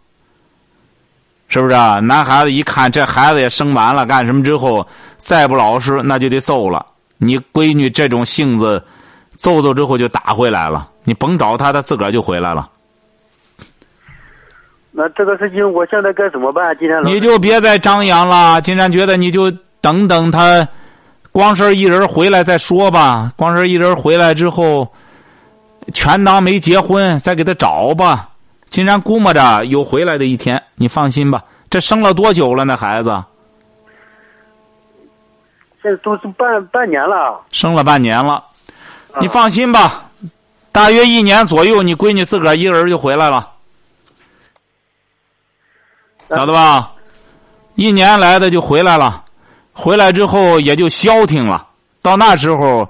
[1.48, 2.00] 是不是啊？
[2.00, 4.87] 男孩子一看这孩子也生完了，干什么之后
[5.18, 6.87] 再不老实，那就得揍了。
[7.18, 8.83] 你闺女这种性子，
[9.35, 10.88] 揍揍之后就打回来了。
[11.05, 12.66] 你甭找他，他自个儿就回来了。
[14.92, 16.74] 那这个事情我现在该怎么办？
[16.79, 18.62] 今天你就别再张扬了。
[18.62, 19.50] 金山觉得你就
[19.83, 20.66] 等等他，
[21.33, 23.31] 光身一人回来再说吧。
[23.37, 24.90] 光身一人回来之后，
[25.92, 28.29] 全当没结婚，再给他找吧。
[28.70, 31.42] 金山估摸着有回来的一天，你放心吧。
[31.70, 32.64] 这生了多久了？
[32.64, 33.11] 那孩子
[35.83, 37.40] 现在都是半半年了。
[37.53, 38.44] 生了半年了，
[39.20, 40.11] 你放心吧。
[40.72, 43.51] 大约一年左右，你闺女自个儿一个人就回来了。
[46.29, 46.92] 晓得吧？
[47.77, 49.22] 一年来的就回来了，
[49.72, 51.68] 回来之后也就消停了。
[52.03, 52.88] 到那时候，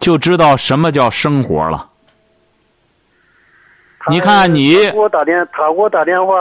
[0.00, 1.88] 就知道什么叫生活了。
[4.08, 6.34] 你看你他给我打电，他给我打电话，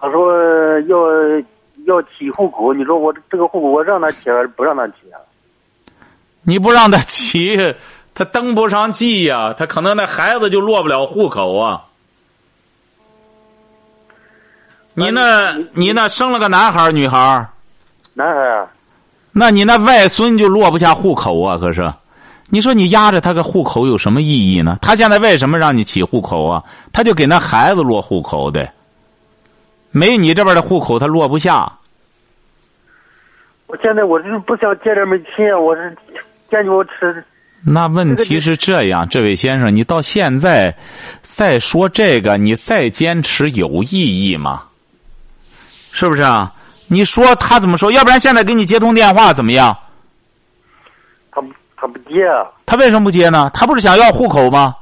[0.00, 0.96] 他说要
[1.86, 2.72] 要起户口。
[2.72, 5.20] 你说我这个户口，我让他起还是不让他起啊？
[6.42, 7.74] 你不让他起，
[8.14, 11.82] 他登不上记呀、他可能那孩子就落不了户口啊。
[14.94, 17.46] 你那，你那生了个男孩儿女孩儿
[18.14, 18.66] 男孩啊，
[19.32, 21.58] 那你那外孙就落不下户口啊？
[21.58, 21.92] 可是，
[22.48, 24.78] 你说你压着他个户口有什么意义呢？
[24.80, 26.62] 他现在为什么让你起户口啊？
[26.92, 28.68] 他就给那孩子落户口的，
[29.90, 31.70] 没你这边的户口他落不下。
[33.66, 35.96] 我现在我就是不想结这门亲啊，我是
[36.48, 37.24] 坚决我吃。
[37.64, 40.72] 那问题是这样，这位先生，你到现在
[41.22, 44.62] 再说这个，你再坚持有意义吗？
[45.90, 46.52] 是不是啊？
[46.86, 47.90] 你说他怎么说？
[47.90, 49.76] 要不然现在给你接通电话怎么样？
[51.76, 53.50] 他不接啊，他为什么不接呢？
[53.52, 54.72] 他不是想要户口吗？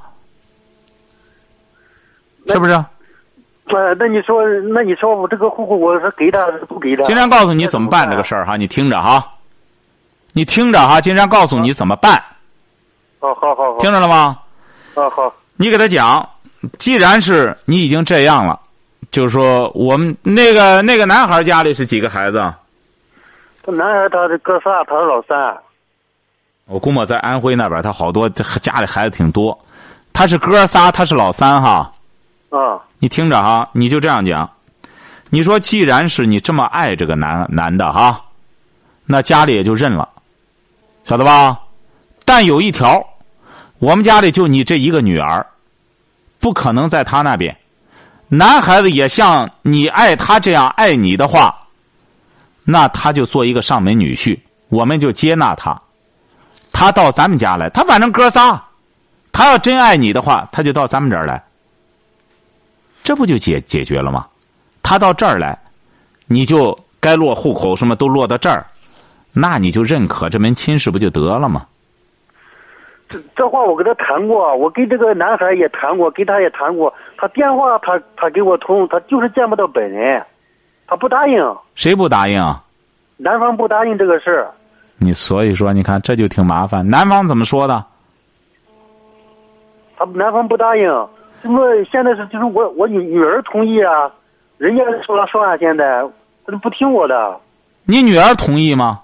[2.46, 2.72] 是不是？
[3.66, 7.02] 对，那你说，那你说我这个户口我是给他还是不给他？
[7.04, 9.26] 金山告诉你怎么办这个事儿哈，你听着哈，
[10.34, 12.22] 你听着哈，金山告诉你怎么办，
[13.20, 14.38] 哦，好好好，听着了吗？
[14.94, 16.28] 啊好，你给他讲，
[16.78, 18.60] 既然是你已经这样了，
[19.10, 22.38] 就是说我们那个那个男孩家里是几个孩子
[23.66, 25.56] 男孩他是哥仨，他是老三。
[26.66, 29.58] 我估摸在安徽那边，他好多家里孩子挺多，
[30.12, 31.92] 他是哥仨，他是老三哈。
[32.48, 34.50] 啊，你听着哈，你就这样讲，
[35.28, 38.24] 你说既然是你这么爱这个男男的哈，
[39.04, 40.08] 那家里也就认了，
[41.02, 41.60] 晓得吧？
[42.24, 43.04] 但有一条，
[43.78, 45.46] 我们家里就你这一个女儿，
[46.40, 47.54] 不可能在他那边。
[48.28, 51.54] 男孩子也像你爱他这样爱你的话，
[52.64, 54.38] 那他就做一个上门女婿，
[54.70, 55.78] 我们就接纳他。
[56.74, 58.62] 他到咱们家来，他反正哥仨，
[59.32, 61.42] 他要真爱你的话，他就到咱们这儿来。
[63.02, 64.26] 这不就解解决了吗？
[64.82, 65.56] 他到这儿来，
[66.26, 68.66] 你就该落户口什么都落到这儿，
[69.32, 71.64] 那你就认可这门亲事不就得了吗？
[73.08, 76.92] 这这话我跟他谈过，我跟这个男孩也谈过，跟他也谈过。
[77.16, 80.22] 他电话他他给我通，他就是见不到本人。
[80.86, 82.40] 他不答应，谁不答应？
[82.40, 82.62] 啊？
[83.16, 84.50] 男方不答应这个事儿。
[84.98, 86.88] 你所以说，你看这就挺麻烦。
[86.88, 87.84] 男方怎么说的？
[89.96, 94.10] 他男方不答应，我现在是就是我我女女儿同意啊，
[94.58, 95.84] 人家说了算，现在
[96.44, 97.36] 他都不听我的。
[97.84, 99.00] 你女儿同意吗？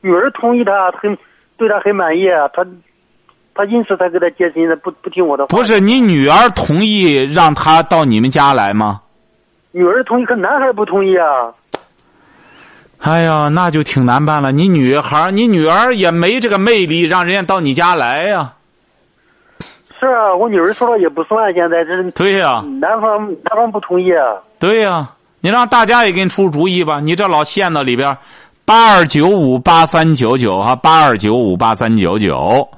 [0.00, 1.16] 女儿同意他，很
[1.56, 2.64] 对他很满意，他
[3.54, 5.48] 他因此才给他结亲的，不不听我的话。
[5.48, 9.00] 不是你女儿同意让他到你们家来吗？
[9.72, 11.52] 女儿同意，可男孩不同意啊。
[12.98, 14.50] 哎呀，那就挺难办了。
[14.50, 18.52] 你女孩，你女儿也没这个魅力，让人家到你家来呀。
[20.00, 24.42] 是啊，我女儿说了也不算，现在这对呀，男方男方不同意啊。
[24.58, 25.08] 对呀，
[25.40, 27.00] 你让大家也给你出主意吧。
[27.00, 28.16] 你这老陷到里边，
[28.64, 32.68] 八二九五八三九九哈，八二九五八三九九。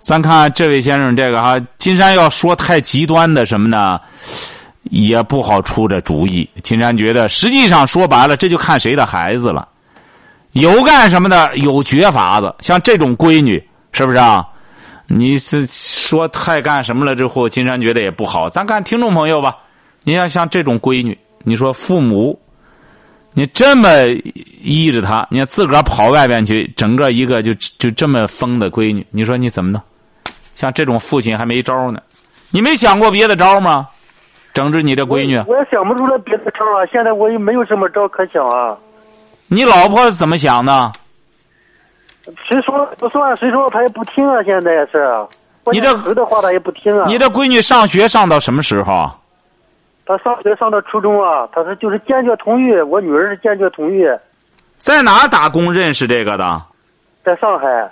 [0.00, 4.00] 咱看这位先生这个哈，金山要说太极端的什么呢？
[4.84, 6.48] 也不好出这主意。
[6.62, 9.68] 金山觉得，实际上说白了，这就看谁的孩子了。
[10.52, 12.54] 有干什么的，有绝法子。
[12.60, 13.62] 像这种闺女，
[13.92, 14.46] 是不是啊？
[15.06, 18.48] 你是说太干什么了之后，金山觉得也不好。
[18.48, 19.56] 咱看听众朋友吧，
[20.04, 22.40] 你要像这种闺女，你说父母，
[23.32, 23.88] 你这么
[24.62, 29.80] 依着她，你自个儿跑外边去，整个一个就就这么疯的闺女，你说你怎么弄？
[30.54, 32.00] 像这种父亲还没招呢，
[32.50, 33.88] 你没想过别的招吗？
[34.52, 36.84] 整治你这闺女，我也想不出来别的招啊！
[36.90, 38.76] 现在我也没有什么招可想啊。
[39.48, 40.92] 你老婆怎么想的？
[42.46, 43.36] 谁说不算？
[43.36, 44.42] 谁说她也不听啊？
[44.42, 45.08] 现在也是。
[45.72, 47.04] 你这儿的话她也不听啊。
[47.06, 49.10] 你这闺女上学上到什么时候？
[50.04, 52.80] 她上学上到初中啊，她是就是坚决同意。
[52.82, 54.04] 我女儿是坚决同意。
[54.76, 56.62] 在哪打工认识这个的？
[57.24, 57.90] 在上海。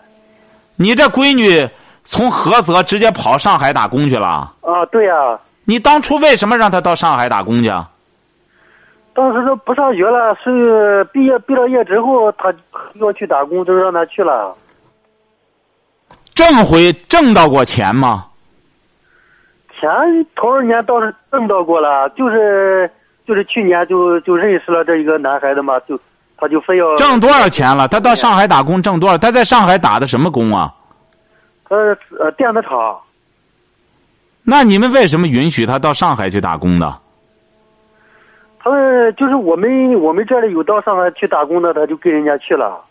[0.77, 1.68] 你这闺女
[2.05, 4.53] 从菏泽直接跑上海打工去了？
[4.61, 5.38] 啊，对呀。
[5.68, 7.68] 你当初为什么让他到上海打工去？
[9.12, 12.50] 当时都不上学了，是毕业毕了业之后，他
[12.94, 14.57] 要去打工，就让他去了。
[16.33, 18.24] 挣回挣到过钱吗？
[19.78, 19.90] 钱
[20.35, 22.90] 头二年倒是挣到过了，就是
[23.26, 26.00] 就是去年就就认识了这一个男孩子嘛，就
[26.38, 27.87] 他就非要挣多少钱了？
[27.88, 29.18] 他到上海打工挣多少？
[29.18, 30.72] 他在上海打的什么工啊？
[31.68, 32.98] 呃呃，电子厂。
[34.50, 36.98] 那你们为什么允许他到上海去打工呢？
[38.58, 42.82] 他们就是我们我们这里有到上海去打工的，他就跟人家去了。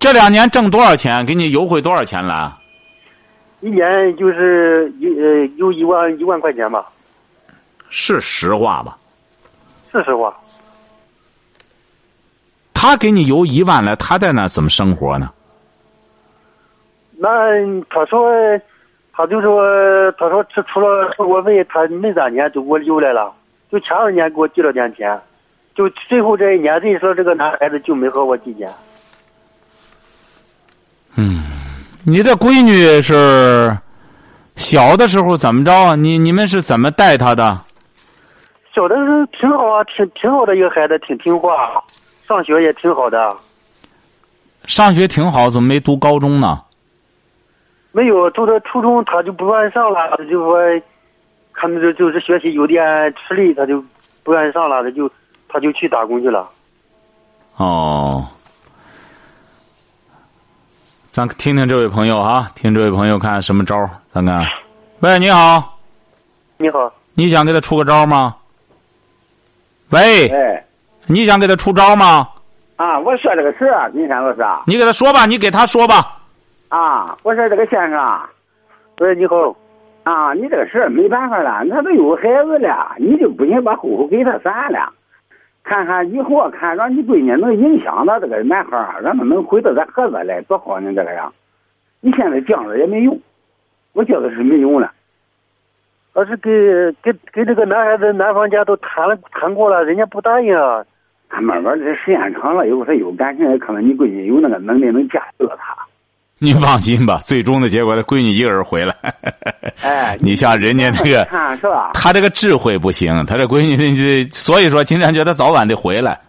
[0.00, 1.24] 这两年挣多少钱？
[1.24, 2.50] 给你优惠多少钱来？
[3.60, 6.84] 一年就是一呃有一万一万块钱吧。
[7.88, 8.98] 是实话吧？
[9.92, 10.36] 是实话。
[12.74, 15.30] 他给你邮一万来，他在那怎么生活呢？
[17.16, 17.28] 那
[17.88, 18.28] 他说。
[19.16, 19.62] 他就说，
[20.18, 23.32] 他说这除了生活费，他没三年就给我留来了，
[23.72, 25.18] 就前二年给我寄了点钱，
[25.74, 28.68] 就最后这一年认识了这个男孩子，就没和我寄钱。
[31.16, 31.42] 嗯，
[32.04, 33.74] 你这闺女是
[34.56, 35.96] 小的时候怎么着？
[35.96, 37.58] 你你们是怎么带她的？
[38.74, 41.82] 小的时候挺好啊，挺挺好的一个孩子，挺听话，
[42.28, 43.34] 上学也挺好的。
[44.66, 46.60] 上学挺好，怎么没读高中呢？
[47.96, 50.58] 没有，读到初中他就不愿意上了，他就说，
[51.54, 53.82] 看着就是学习有点吃力，他就
[54.22, 55.10] 不愿意上了，他就
[55.48, 56.46] 他就去打工去了。
[57.56, 58.26] 哦，
[61.08, 64.44] 咱听听这位朋友啊，听这位朋友看什么招咱看，
[65.00, 65.78] 喂，你好，
[66.58, 68.36] 你好，你想给他出个招吗？
[69.88, 70.62] 喂，哎，
[71.06, 72.28] 你想给他出招吗？
[72.76, 76.15] 啊，我说这个事儿，金山老师啊，你给他说吧，你给他说吧。
[76.68, 77.98] 啊，我说这个先生，
[78.98, 79.56] 我说，你好，
[80.02, 84.92] 啊，你这个事儿没办法了，他都有孩子了，你就不行把户口给他算了，
[85.62, 91.32] 看看以后看让你闺女能影响到这个男孩，让他能回到咱菏泽来多好呢，这个样，
[92.00, 93.16] 你现在犟着也没用，
[93.92, 94.92] 我觉得是没用了。
[96.14, 96.50] 要是给
[97.02, 100.56] 给给这个男孩子男方家都谈了谈过了，人家不答应。
[101.28, 105.76] 他慢慢这时间长了以后，他有感情，可能你闺女有那个能力能驾驭他。
[106.40, 108.94] 您放心吧，最终的结果，他闺女一个人回来。
[109.82, 111.92] 哎， 你像人家那个，是吧？
[111.94, 116.20] 他这个智慧不行，他这闺女，所以说，金山觉得早晚得回来。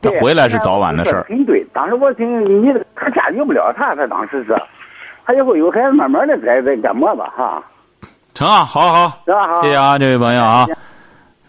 [0.00, 1.24] 他回来是早晚的事儿。
[1.26, 4.56] 挺对，当时我听你，他驾驭不了他，他当时是，
[5.26, 7.60] 他以后有孩子，慢慢的再再干磨吧，哈。
[8.34, 10.68] 成啊，好好，好，谢谢啊，这位朋友啊。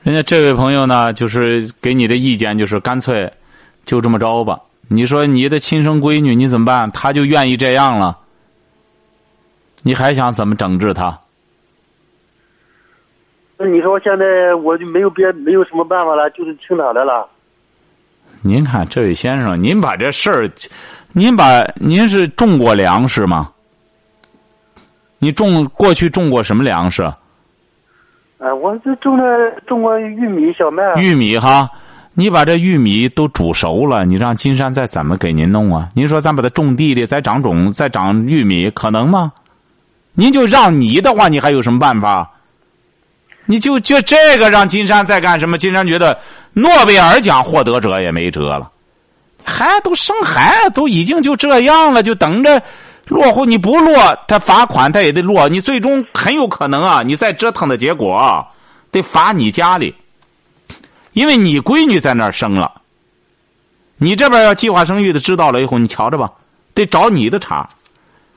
[0.01, 3.31] 人家这位朋友呢，就是给你的意见，就是干脆
[3.85, 4.57] 就这么着吧。
[4.91, 6.91] 你说你的亲生闺女你怎么办？
[6.91, 8.17] 她就愿意这样了，
[9.83, 11.17] 你还想怎么整治她？
[13.57, 17.29] 那你说现在我就没有别没有什么办法了，就是听她的了。
[18.41, 20.49] 您看，这位先生，您把这事儿，
[21.11, 23.51] 您把您是种过粮食吗？
[25.19, 27.03] 你种过去种过什么粮食？
[28.39, 30.81] 哎，我就种了种过玉米、小麦。
[30.95, 31.69] 玉米哈，
[32.19, 35.87] 你把这玉米都煮熟了，你让金山再怎么给您弄啊？
[35.95, 39.31] 您说咱把它种地里，再长种，再长玉米，可能吗？
[40.11, 42.29] 您就让你的话，你还有什么办法？
[43.45, 45.57] 你就就这个让金山再干什么？
[45.57, 46.19] 金山觉得
[46.51, 48.69] 诺贝尔奖获得者也没辙了，
[49.45, 52.61] 孩都生孩子都已经就这样了，就等着
[53.07, 53.45] 落户。
[53.45, 53.95] 你不落，
[54.27, 55.47] 他罚款他也得落。
[55.47, 58.45] 你最终很有可能啊，你再折腾的结果，
[58.91, 59.95] 得罚你家里，
[61.13, 62.81] 因为你闺女在那儿生了。
[63.97, 66.31] 你这边要计划生育的知道了以后，你瞧着吧，
[66.73, 67.67] 得找你的茬。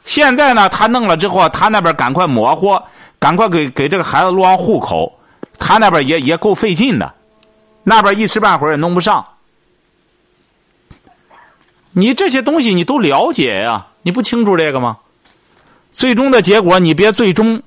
[0.04, 2.76] 现在呢，他弄了之后，他那边赶快模糊，
[3.18, 5.16] 赶快给给这个孩子落上户口，
[5.58, 7.14] 他那边也也够费劲的，
[7.84, 9.24] 那边一时半会儿也弄不上。
[11.92, 14.96] 你这些东西你都了解呀，你不清楚这个吗？
[15.92, 17.62] 最终的结果你别最终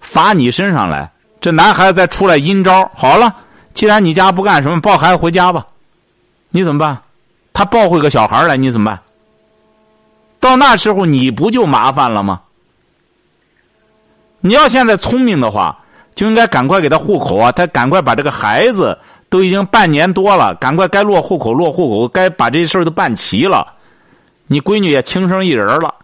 [0.00, 1.10] 罚你身上来。
[1.40, 3.34] 这男孩子再出来阴招，好了，
[3.74, 5.66] 既然你家不干什么，抱孩子回家吧，
[6.50, 7.02] 你怎么办？
[7.52, 9.00] 他抱回个小孩来，你怎么办？
[10.40, 12.42] 到那时候你不就麻烦了吗？
[14.40, 15.78] 你要现在聪明的话，
[16.14, 17.52] 就应该赶快给他户口啊！
[17.52, 18.98] 他赶快把这个孩子
[19.28, 23.72] 都已经半年多了，赶快该落户口落户口，该把这事儿都办齐了。
[24.48, 25.94] 你闺女也轻生一人了。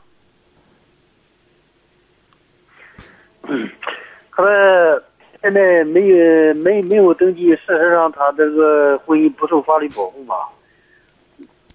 [4.31, 5.03] 可是
[5.41, 10.35] 现在没有没没有登记，事实上他这个婚姻不受法律保护嘛。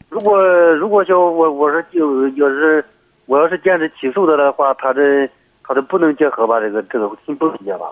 [0.09, 0.43] 如果
[0.73, 2.83] 如果叫我我说就要是
[3.25, 5.27] 我要是坚持起诉他的话，他这
[5.63, 6.59] 他这不能结合吧？
[6.59, 7.85] 这个这个亲不能结吧？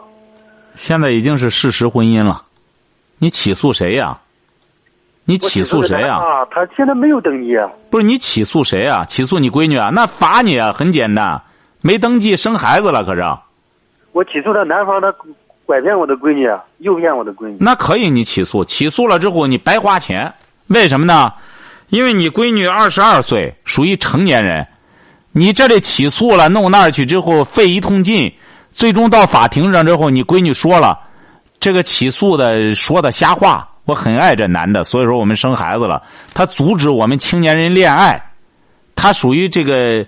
[0.76, 2.44] 现在已经是事实婚姻了，
[3.18, 4.20] 你起诉谁呀？
[5.24, 6.18] 你起诉谁呀？
[6.18, 7.72] 啊，他现在没有登记啊。
[7.90, 9.06] 不是你起诉谁啊？
[9.06, 9.90] 起诉你闺女啊？
[9.94, 11.42] 那罚你啊，很简单，
[11.82, 13.24] 没登记生孩子了，可是。
[14.12, 15.14] 我起诉他男方，他
[15.72, 16.50] 拐骗我的闺女，
[16.80, 17.56] 诱骗我的闺女。
[17.58, 20.30] 那可以，你起诉，起诉了之后你白花钱，
[20.68, 21.32] 为什么呢？
[21.88, 24.68] 因为你闺女二十二岁，属于成年人，
[25.32, 28.30] 你这里起诉了，弄那儿去之后费一通劲，
[28.74, 31.00] 最终到法庭上之后，你闺女说了，
[31.58, 36.04] 这个起诉的说的瞎话，我很爱这男的，所以说我们生孩子了，
[36.34, 38.22] 他阻止我们青年人恋爱，
[38.94, 40.06] 他属于这个，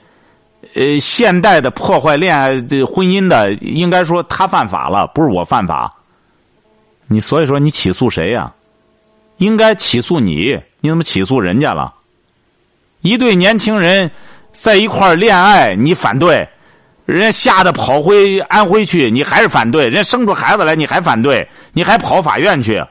[0.75, 5.93] 呃，现代的破坏恋爱这婚姻的，应该说他犯法了，不是我犯法。
[7.07, 8.51] 你所以说你起诉谁呀？
[9.37, 10.59] 应该起诉你。
[10.79, 11.93] 你怎么起诉人家了？
[13.01, 14.09] 一对年轻人
[14.51, 16.47] 在一块恋爱，你反对，
[17.05, 22.83] 人家吓得跑回安徽去，你还是反对，人家生出孩子来，你还反对，你还跑法院去，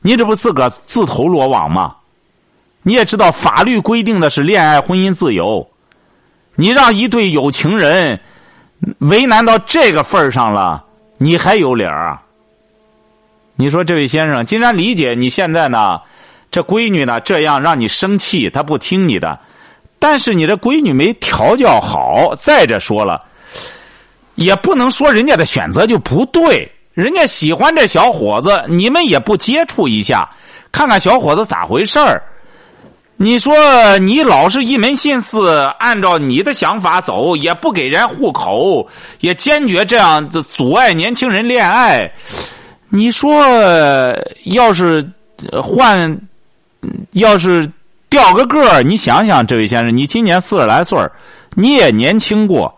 [0.00, 1.94] 你这不自个自投罗网吗？
[2.82, 5.69] 你也知道法律规定的是恋爱婚姻自由，
[6.56, 8.18] 你让一对有情人
[8.98, 10.84] 为难到这个份儿上了，
[11.18, 12.18] 你还有理儿？
[13.56, 16.00] 你说这位先生，既然理解你现在呢？
[16.50, 19.38] 这闺女呢，这样让你生气，她不听你的。
[19.98, 23.22] 但是你这闺女没调教好，再者说了，
[24.34, 26.70] 也不能说人家的选择就不对。
[26.92, 30.28] 人家喜欢这小伙子，你们也不接触一下，
[30.72, 32.20] 看看小伙子咋回事儿。
[33.22, 33.54] 你说
[33.98, 38.88] 你老是一门心思按照你的想法走，也不给人户口，
[39.20, 42.10] 也坚决这样子阻碍年轻人恋爱。
[42.88, 43.44] 你说
[44.44, 45.06] 要是
[45.62, 46.18] 换？
[47.12, 47.70] 要是
[48.08, 50.98] 掉个个，你想想，这位先生，你今年四十来岁
[51.54, 52.74] 你也年轻过。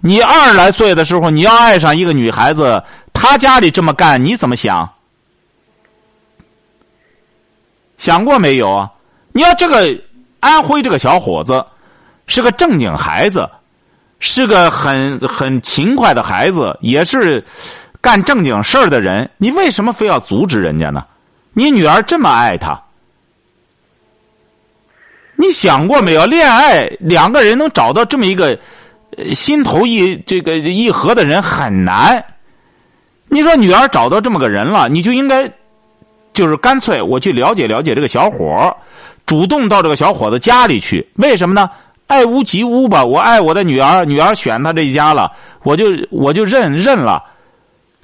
[0.00, 2.80] 你二十来岁的时候，你要爱上一个女孩子，
[3.12, 4.88] 她家里这么干，你怎么想？
[7.98, 8.88] 想过没有啊？
[9.32, 9.96] 你要这个
[10.40, 11.64] 安徽这个小伙子
[12.26, 13.48] 是个正经孩子，
[14.18, 17.44] 是个很很勤快的孩子，也是
[18.00, 21.04] 干正经事儿的人，你为什么非要阻止人家呢？
[21.52, 22.80] 你女儿这么爱他。
[25.36, 26.26] 你想过没有？
[26.26, 28.58] 恋爱两个人能找到这么一个
[29.32, 32.22] 心头一这个一合的人很难。
[33.28, 35.50] 你说女儿找到这么个人了，你就应该
[36.32, 38.76] 就是干脆我去了解了解这个小伙
[39.30, 41.08] 主动到这个小伙子家里去。
[41.14, 41.70] 为什么呢？
[42.08, 43.04] 爱屋及乌吧。
[43.04, 45.30] 我爱我的女儿，女儿选他这一家了，
[45.62, 47.22] 我就我就认认了。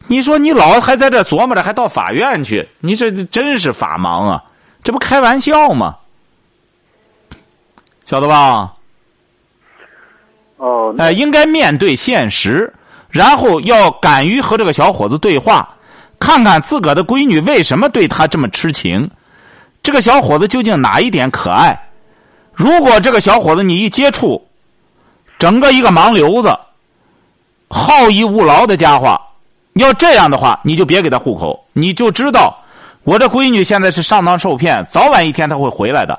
[0.07, 2.69] 你说你老还在这琢磨着，还到法院去？
[2.79, 4.45] 你这真是法盲啊！
[4.85, 5.97] 这不开玩笑吗？
[8.05, 8.73] 晓得吧？
[10.59, 12.73] 哦，哎，应该面对现实，
[13.11, 15.69] 然后要敢于和这个小伙子对话，
[16.21, 19.11] 看看自个儿的闺女为什么对他这么痴情。
[19.87, 21.81] 这个小伙子究竟哪一点可爱？
[22.53, 24.45] 如果这个小伙子你一接触，
[25.39, 26.59] 整个一个盲流子，
[27.69, 29.17] 好逸恶劳的家伙，
[29.75, 32.59] 要这样的话，你就别给他户口，你就知道
[33.05, 36.19] 我这闺女现在是上当受骗，早晚一天他会回来的。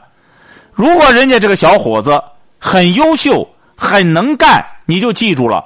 [0.71, 2.23] 如果人家这个小伙子
[2.57, 3.45] 很优秀、
[3.75, 5.65] 很能干，你就记住了，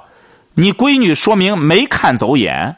[0.54, 2.74] 你闺女说明没看走眼，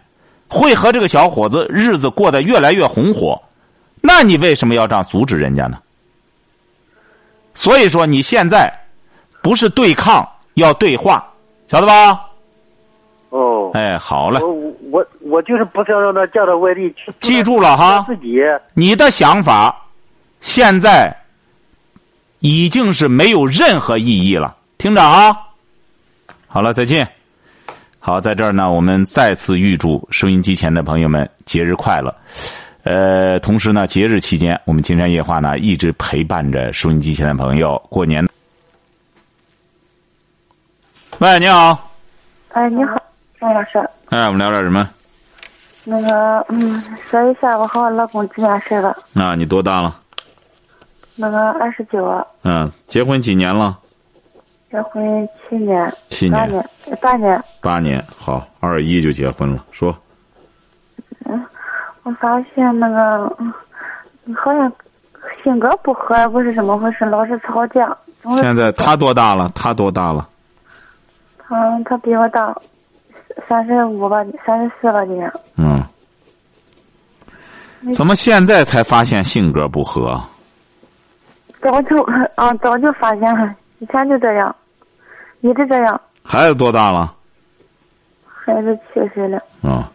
[0.48, 3.40] 会和这个小伙子日子过得越来越红火。
[4.06, 5.78] 那你为什么要这样阻止人家呢？
[7.54, 8.70] 所以说，你现在
[9.40, 11.26] 不是对抗，要对话，
[11.66, 12.20] 晓得吧？
[13.30, 17.10] 哦，哎，好嘞，我我我就是不想让他嫁到外地去。
[17.20, 18.36] 记住了哈自己
[18.74, 19.74] 你的想法
[20.42, 21.16] 现在
[22.40, 25.34] 已经是没有任何意义了，听着啊。
[26.46, 27.08] 好了，再见。
[27.98, 32.14] 好，在这儿呢，我们再次预祝收音机前的朋友们节日快乐。
[32.84, 38.22] 呃，同时呢，节日期间，我们金山夜话呢一直陪伴着收音机前的朋友过年。
[41.18, 41.90] 喂，你好。
[42.50, 43.02] 哎，你好，
[43.40, 43.78] 张老师。
[44.10, 44.88] 哎，我们聊点什么？
[45.84, 48.94] 那个，嗯，说一下我和我老公之间事吧。
[49.14, 49.98] 啊，你多大了？
[51.16, 53.78] 那个二十九，嗯，结婚几年了？
[54.70, 55.90] 结婚七年。
[56.10, 56.32] 七年。
[56.32, 56.68] 八年，
[57.00, 57.44] 八年。
[57.62, 59.96] 八年，好，二一就结婚了，说。
[62.04, 63.52] 嗯，我发现那个嗯
[64.34, 64.72] 好像
[65.42, 67.96] 性格不合，不是怎么回事，老是吵架。
[68.40, 69.48] 现在他多大了？
[69.54, 70.28] 他多大了？
[71.50, 72.56] 嗯他比我大
[73.48, 75.30] 三十五吧，三十四吧，今年。
[75.56, 75.82] 嗯。
[77.92, 80.18] 怎么现在才发现性格不合？
[81.60, 82.00] 早就
[82.34, 84.54] 啊，早就发现了，以前就这样，
[85.42, 86.00] 一直这样。
[86.22, 87.14] 孩子多大了？
[88.26, 89.90] 孩子七岁了，啊、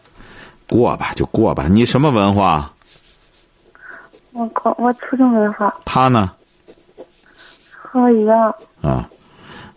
[0.69, 1.67] 过吧就过吧。
[1.67, 2.71] 你什么文化？
[4.31, 6.31] 我高我初中文化，他呢？
[7.71, 8.55] 和我一样。
[8.81, 9.09] 啊，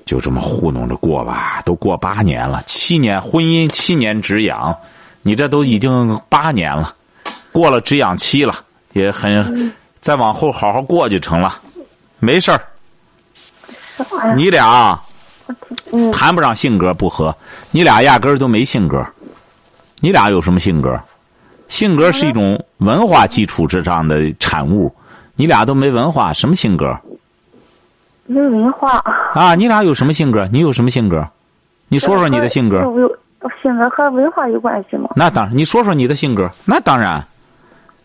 [0.04, 1.62] 就这么糊弄着过吧。
[1.64, 4.76] 都过八年了，七年婚姻，七年止痒，
[5.22, 6.94] 你这都已经八年了，
[7.50, 8.54] 过了止痒期了，
[8.92, 11.58] 也很，再往后好好过就成了，
[12.18, 12.60] 没事儿。
[14.36, 15.00] 你俩
[15.92, 17.34] 嗯谈不上性格不合，
[17.70, 19.04] 你俩压根儿都没性格。
[20.02, 21.00] 你俩有什么性格？
[21.68, 24.92] 性格是一种文化基础之上的产物，
[25.36, 26.98] 你俩都没文化，什么性格？
[28.26, 28.98] 没文化。
[29.32, 30.46] 啊，你俩有什么性格？
[30.52, 31.26] 你有什么性格？
[31.86, 32.82] 你说说你的性格。
[33.62, 35.08] 性格和文化有关系吗？
[35.14, 36.50] 那当然，你说说你的性格。
[36.64, 37.24] 那当然，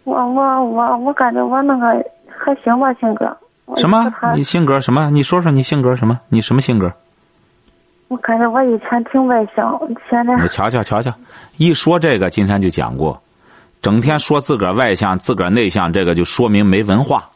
[0.04, 1.88] 我我我我感觉我那个
[2.28, 3.36] 还行吧，性格。
[3.76, 4.14] 什么？
[4.36, 5.10] 你性格什么？
[5.10, 6.20] 你说说你性格什么？
[6.30, 6.94] 你什么性格？
[8.08, 9.78] 我感觉我以前挺外向，
[10.10, 11.14] 现在你瞧瞧瞧瞧，
[11.58, 13.22] 一说这个，金山就讲过，
[13.82, 17.28] 整天说自个儿外向、自个儿内向，这个就说明没文化。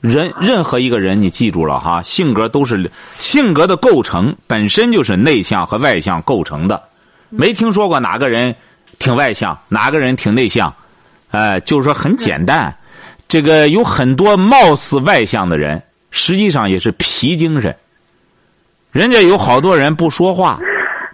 [0.00, 6.82] 人任何一个人，你记住了哈，性格都是性格的构成本身就是内向和外向构成的。
[7.28, 8.56] 没听说过哪个人
[8.98, 10.74] 挺外向，哪个人挺内向，
[11.30, 12.74] 哎、就是说很简单。
[13.28, 17.76] 这个有很多貌似外向的人，实际上也是皮精神。
[18.92, 20.58] 人家有好多人不说话，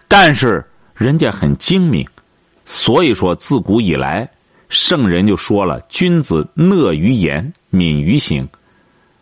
[0.09, 0.65] 但是
[0.95, 2.07] 人家很精明。
[2.65, 4.29] 所以说，自古以来，
[4.69, 8.49] 圣人就说了：“君子讷于言，敏于行。”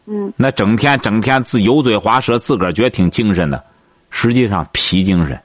[0.07, 3.63] 嗯，那整天整天自油嘴滑舌，自个儿觉得挺精神的，
[4.11, 5.39] 实际上皮精神。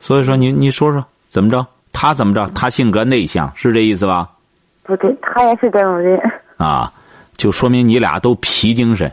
[0.00, 1.66] 所以说你，你说说怎么着？
[1.92, 2.46] 他怎么着？
[2.54, 4.30] 他性格内向，是这意思吧？
[4.82, 6.18] 不对，他也是这种人。
[6.56, 6.92] 啊，
[7.36, 9.12] 就说明你俩都皮精神，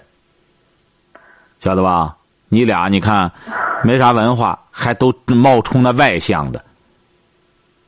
[1.59, 2.15] 晓得吧？
[2.49, 3.31] 你俩你看，
[3.83, 6.61] 没啥文化，还都冒充那外向的，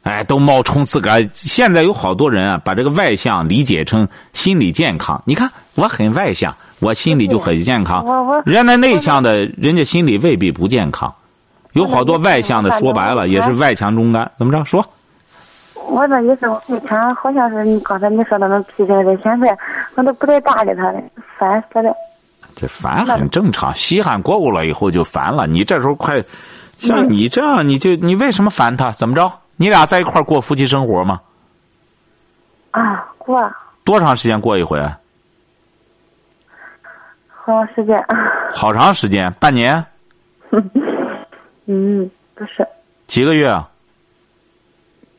[0.04, 1.28] 哎，都冒充自个儿。
[1.34, 5.22] 现在有好多人啊，把这个外向理解成心理健康。
[5.26, 8.06] 你看，我很外向，我心里就很健康。
[8.06, 11.14] 我我人家那内向的，人家心里未必不健康。
[11.74, 14.32] 有好多外向的，说白了也是外强中干。
[14.38, 14.64] 怎么着？
[14.64, 14.86] 说。
[15.88, 19.58] 我那意思，我以前好像是你刚才你说的那批评的，现在
[19.96, 21.02] 我都不带搭理他的，
[21.38, 21.92] 烦死了。
[22.62, 25.48] 这烦很正常，稀罕过过了以后就烦了。
[25.48, 26.24] 你这时候快，
[26.78, 28.92] 像你这样，你就你为什么烦他？
[28.92, 29.32] 怎么着？
[29.56, 31.20] 你俩在一块儿过夫妻生活吗？
[32.70, 33.42] 啊，过
[33.84, 34.80] 多长时间过一回？
[37.34, 38.06] 好长时间。
[38.54, 39.84] 好长时间，半年？
[41.66, 42.68] 嗯，不是
[43.08, 43.50] 几个月？
[43.50, 43.68] 啊？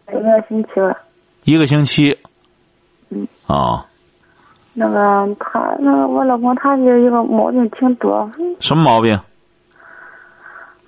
[0.09, 0.97] 一个星期吧。
[1.43, 2.17] 一个星期。
[3.09, 3.27] 嗯。
[3.47, 3.85] 哦，
[4.75, 9.19] 那个他，那个我老公他有一个毛病挺多，什么毛病？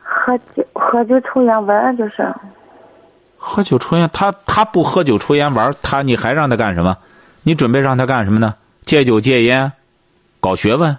[0.02, 2.32] 喝酒、喝酒、抽烟、玩，就是。
[3.36, 6.96] 喝酒抽烟，他他不喝酒抽烟玩他你还让他干什么？
[7.42, 8.54] 你准备让他干什么呢？
[8.82, 9.70] 戒酒戒烟，
[10.40, 10.96] 搞学问。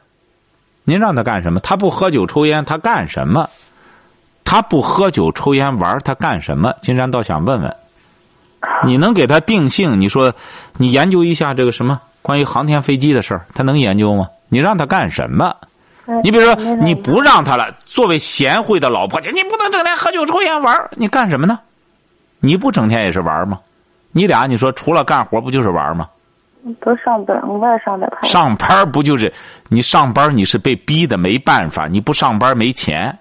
[0.83, 1.59] 您让他干什么？
[1.61, 3.49] 他不喝酒抽烟，他干什么？
[4.43, 6.71] 他不喝酒抽烟玩，他干什么？
[6.83, 7.75] 金山倒想问问，
[8.85, 9.99] 你能给他定性？
[9.99, 10.31] 你说，
[10.77, 14.27] 你研究一下这个什么关于航天飞机的事儿，他能研究吗？
[14.49, 15.55] 你让他干什么？
[16.23, 21.59] 你比如说，你不让他了，作为贤惠的老婆姐，你不能整天喝酒抽烟玩，你干什么呢？
[22.39, 23.59] 你不整天也是玩吗？
[24.11, 26.09] 你俩你说除了干活不就是玩吗？
[26.81, 28.09] 都上班，我也上班。
[28.23, 29.31] 上班不就是
[29.69, 30.35] 你上班？
[30.35, 31.87] 你是被逼的，没办法。
[31.87, 33.15] 你不上班没钱，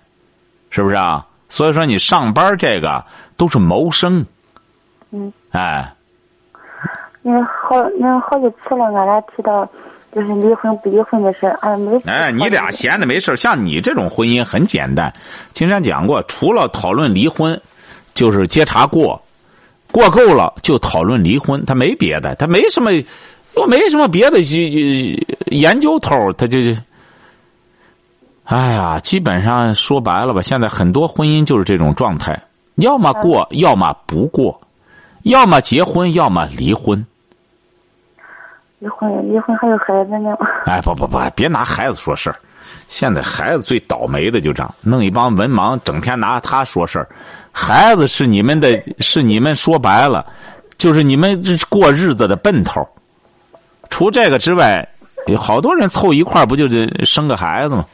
[0.70, 1.26] 是不是啊？
[1.50, 3.04] 所以说你上班这个
[3.36, 4.24] 都是谋生。
[5.10, 5.30] 嗯。
[5.50, 5.92] 哎。
[7.26, 9.66] 那好，那好几次了，俺俩提到
[10.12, 11.98] 就是离婚不离婚的事，哎，没。
[12.04, 15.12] 哎，你俩闲的没事像你这种婚姻很简单。
[15.52, 17.60] 金山讲过，除了讨论离婚，
[18.14, 19.20] 就是接茬过，
[19.90, 22.90] 过够了就讨论离婚，他没别的，他没什么。
[23.56, 24.40] 又没什么别的
[25.46, 26.58] 研究头，他就，
[28.42, 32.36] 哎呀，基本上说白了吧，现在很多婚姻就是这种状态，
[32.78, 34.60] 要么过，要么不过，
[35.22, 37.06] 要么结婚，要么离婚。
[38.84, 40.36] 离婚，离婚还有孩子呢。
[40.66, 42.36] 哎，不不不，别拿孩子说事儿。
[42.86, 47.08] 现在孩子最倒霉的就这样，弄一帮文盲，整天拿他说事儿。
[47.50, 50.26] 孩子是你们的，是你们说白了，
[50.76, 52.86] 就是你们过日子的奔头。
[53.88, 54.86] 除这个之外，
[55.28, 57.86] 有好多人凑一块不就是生个孩子吗？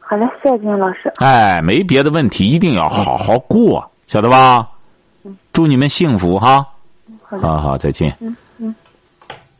[0.00, 1.10] 好嘞，谢谢金老师。
[1.16, 4.68] 哎，没别的问题，一定要好好过，晓得吧？
[5.54, 6.64] 祝你们幸福哈！
[7.28, 8.16] 好好，再见。
[8.20, 8.74] 嗯嗯。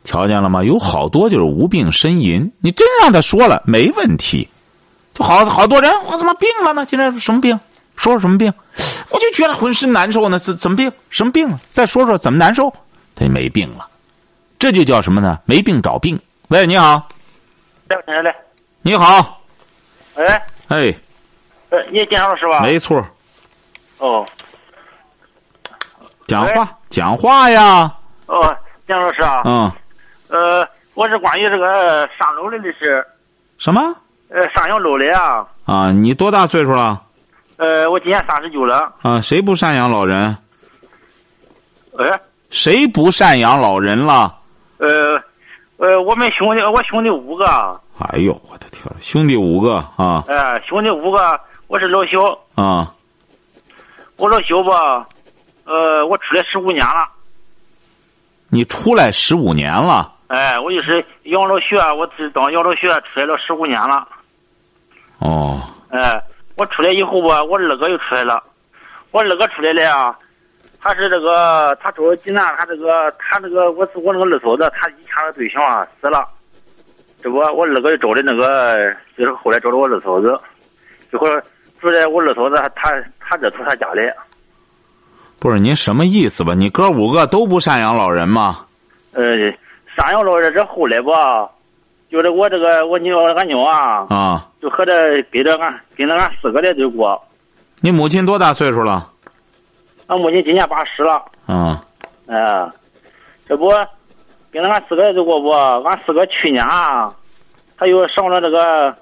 [0.04, 0.62] 瞧见了吗？
[0.62, 4.48] 有好多就是无病呻吟，你真让他说了没问题，
[5.14, 6.84] 就好好多人我怎么病了呢？
[6.84, 7.58] 现在什么病？
[7.96, 8.52] 说说什么病？
[9.10, 10.92] 我就觉得浑身难受呢，怎怎么病？
[11.10, 11.58] 什么病？
[11.68, 12.72] 再说说怎么难受？
[13.16, 13.88] 他没病了，
[14.58, 15.40] 这就叫什么呢？
[15.44, 16.20] 没病找病。
[16.48, 17.08] 喂，你好。
[17.88, 18.36] 来来，
[18.82, 19.40] 你好。
[20.14, 20.40] 哎。
[20.68, 20.94] 哎。
[21.70, 22.60] 呃，你金老师吧？
[22.60, 23.04] 没错。
[23.98, 24.24] 哦。
[26.26, 27.92] 讲话，讲话呀。
[28.26, 28.56] 哦，
[28.86, 29.42] 杨老师啊。
[29.44, 29.70] 嗯。
[30.28, 33.04] 呃，我是关于这个上楼的的事。
[33.58, 33.80] 什么？
[34.28, 35.46] 呃，赡养楼的啊。
[35.64, 37.00] 啊，你多大岁数了？
[37.58, 38.92] 呃，我今年三十九了。
[39.02, 40.36] 啊，谁不赡养老人？
[41.98, 42.20] 哎。
[42.50, 44.34] 谁不赡养老人了？
[44.78, 44.86] 呃，
[45.78, 47.44] 呃，我们兄弟，我兄弟五个。
[47.98, 50.24] 哎呦，我的天，兄弟五个啊！
[50.28, 52.38] 哎，兄弟五个，我是老小。
[52.54, 52.92] 啊。
[54.16, 55.06] 我老小吧，
[55.66, 57.08] 呃，我出来十五年了。
[58.48, 60.12] 你出来十五年了？
[60.28, 64.06] 哎，我就是养老学，我只当养老学出来了十五年了。
[65.18, 65.60] 哦。
[65.90, 66.22] 哎，
[66.56, 68.42] 我出来以后吧，我二哥又出来了，
[69.10, 70.16] 我二哥出来了啊。
[70.80, 72.40] 他是这个，他着急呢。
[72.56, 76.24] 他这个，他这个，我是我那个二嫂子，他以前的对象啊死了，
[77.20, 80.38] 这不，我二哥又找的那个，就是后来找的我二嫂子，
[81.12, 81.42] 一会儿
[81.80, 84.02] 住在我二嫂子他他这头他家里。
[85.38, 86.54] 不是您什么意思吧？
[86.54, 88.64] 你哥五个都不赡养老人吗？
[89.12, 89.22] 呃，
[89.96, 91.48] 赡养老人这后来吧，
[92.10, 94.92] 就是我这个我娘俺娘啊，啊，就和着
[95.30, 97.22] 跟着俺跟着俺四个来就过。
[97.80, 99.10] 你母亲多大岁数了？
[100.06, 101.22] 俺母亲今年八十了。
[101.46, 101.82] 啊。
[102.26, 102.68] 哎，
[103.48, 103.68] 这不，
[104.50, 105.50] 跟着俺四个就过不？
[105.50, 106.64] 俺四个去年，
[107.76, 108.94] 他又上了这个，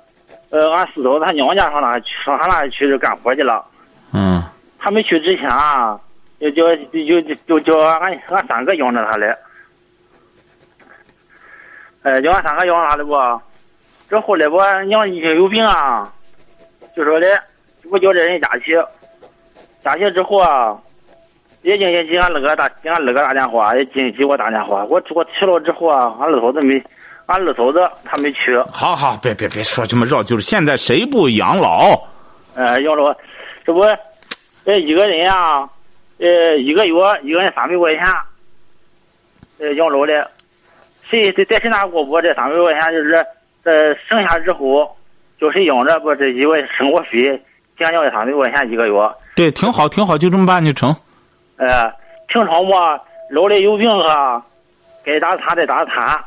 [0.51, 3.65] 呃，俺四嫂子他娘家上那去，上他那去干活去了。
[4.13, 4.43] 嗯。
[4.79, 5.49] 他没去之前，
[6.41, 9.35] 就叫就就就叫俺俺三个养着他嘞。
[12.03, 13.17] 哎，叫俺三个养着他的不？
[14.09, 16.13] 这后来不，娘一有病啊，
[16.95, 17.27] 就说的，
[17.91, 18.75] 我叫这人家去，
[19.83, 20.79] 家去之后啊。
[21.63, 24.85] 也经也给俺二哥打，给俺二哥打电话，也经给我打电话。
[24.85, 26.75] 我我去了之后啊，俺二嫂子没，
[27.25, 28.59] 俺二嫂子她没去。
[28.71, 31.99] 好好，别别别说这么绕，就是现在谁不养老？
[32.55, 33.11] 呃，养老，
[33.65, 33.81] 这不，
[34.63, 35.67] 这，一个人啊，
[36.19, 36.93] 呃，一个月
[37.23, 38.05] 一个人三百块钱，
[39.59, 40.31] 呃，养老的，
[41.03, 42.21] 谁在在谁那过不？
[42.21, 43.15] 这三百块钱就是，
[43.65, 44.97] 呃，剩下之后
[45.41, 46.15] 叫谁养着不？
[46.15, 47.43] 这一个生活费，
[47.79, 48.95] 将近三百块钱一个月。
[49.35, 50.95] 对，挺好，挺好，就这么办就成。
[51.57, 51.93] 呃，
[52.29, 53.01] 平常嘛，
[53.31, 54.45] 老的有病哈，
[55.05, 56.25] 该打他的打他，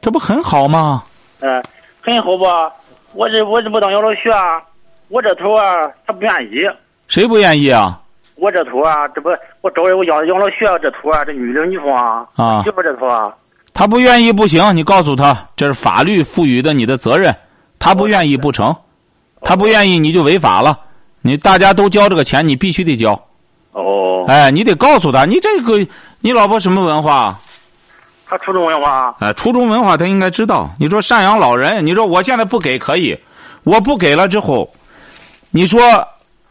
[0.00, 1.04] 这不很好吗？
[1.40, 1.62] 呃，
[2.00, 2.72] 很好吧？
[3.12, 4.62] 我这我这不当养老学啊，
[5.08, 6.64] 我这头啊，他不愿意。
[7.08, 8.00] 谁不愿意啊？
[8.36, 9.28] 我这头啊，这不
[9.60, 13.32] 我找人我养养老学这头啊，这女的女方啊，啊，媳妇这头啊。
[13.72, 17.34] 他不愿意不行，你告诉他，这是法律赋予的你的责任。
[17.78, 18.74] 他不愿意不成，
[19.42, 20.78] 他不愿意你就违法了。
[21.22, 23.12] 你大家都交这个钱，你必须得交。
[23.72, 25.86] 哦，哎，你得告诉他，你这个，
[26.20, 27.38] 你老婆什么文化？
[28.26, 29.14] 他初中文化。
[29.20, 30.70] 哎，初中文化他应该知道。
[30.78, 33.18] 你说赡养老人，你说我现在不给可以，
[33.64, 34.72] 我不给了之后，
[35.50, 35.82] 你说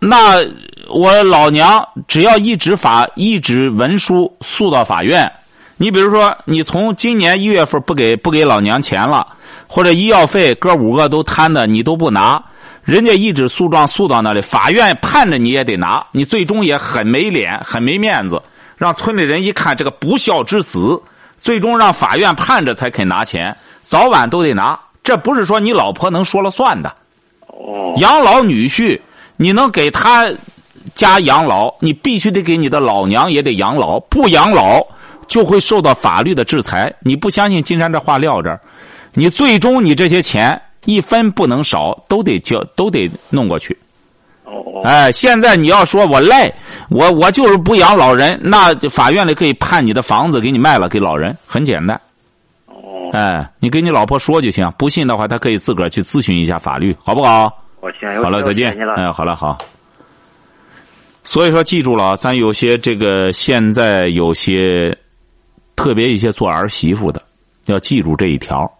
[0.08, 0.46] 那
[0.90, 5.32] 我老娘只要一纸法一纸文书诉到法院，
[5.78, 9.26] 你比如说你从今年一月份不给不给老娘钱了，
[9.68, 12.44] 或者医药费哥五个都摊的你都不拿，
[12.84, 18.42] 人家一纸诉状诉到那里，法院判着你也得拿，你最终也很没脸很没面子，
[18.78, 21.02] 让村里人一看这个不孝之子。
[21.36, 24.80] 最终让法院判着才肯拿钱，早晚都得拿。
[25.04, 26.94] 这不是说你老婆能说了算的。
[27.48, 27.94] 哦。
[27.98, 28.98] 养老女婿，
[29.38, 30.32] 你能给他
[30.96, 34.00] 家养老，你必须得给你的老娘也得养老。
[34.02, 34.86] 不养老，
[35.28, 36.94] 就会受到法律的制裁。
[37.00, 38.60] 你不相信金山这话撂这儿，
[39.14, 43.78] 你最终你这些钱一分不能少，都得交，都得弄过去。
[44.44, 44.82] 哦。
[44.84, 46.52] 哎，现在你要说我赖。
[46.90, 52.00] 我我就是不养老人，那法院里可以判你的房子给你卖了给老人，很简单。
[52.68, 53.10] 哦。
[53.14, 57.52] 哎，你跟你老婆说就行，不信的话，她可以自个儿去咨询一下法律，好不好？
[58.22, 58.76] 好了，再见。
[58.96, 59.58] 哎，好了，好。
[61.24, 64.98] 所以说，记住了啊，咱有些这个现在有些
[65.76, 67.22] 特别一些做儿媳妇的，
[67.66, 68.72] 要记住这一条。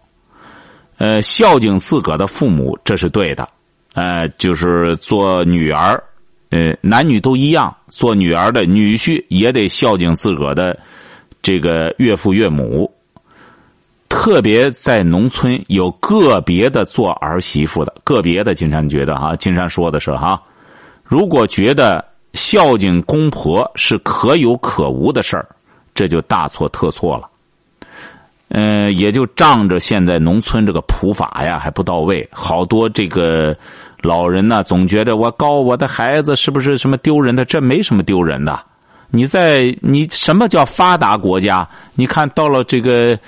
[0.98, 3.48] 呃，孝敬自个的父母，这是对的。
[3.94, 6.02] 呃，就是做女儿。
[6.50, 10.78] 呃，男女都一样，做女儿的女婿也得孝敬自个的
[11.42, 12.90] 这个岳父岳母。
[14.14, 20.40] 特别在农村，有个别的做儿媳妇的，个别的金山觉得哈，金山说的是哈，
[21.02, 22.02] 如果觉得
[22.32, 25.44] 孝敬公婆是可有可无的事儿，
[25.96, 27.28] 这就大错特错了。
[28.50, 33.54] 嗯，也就仗着现在农村这个普法呀还不到位，好多这个。
[34.00, 37.42] 老人呢，总觉得我告我的孩子是不是什么丢人的？
[37.42, 38.60] 这没什么丢人的。
[39.08, 41.66] 你在你什么叫发达国家？
[41.94, 43.18] 你看到了这个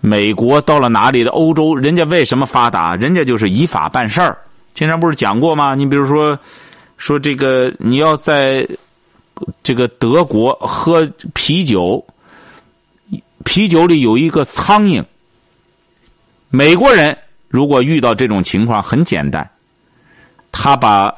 [0.00, 2.96] 美国，到了哪里的欧洲，人家为什么发达？
[2.96, 4.38] 人家就是依法办事儿。
[4.72, 5.74] 经常不是讲过吗？
[5.74, 6.38] 你比如说，
[6.96, 8.66] 说这个你要在
[9.62, 12.04] 这个德国喝啤酒，
[13.44, 15.04] 啤酒里有一个苍蝇。
[16.48, 17.16] 美国人
[17.48, 19.48] 如果遇到这种情况，很简单。
[20.50, 21.12] 他把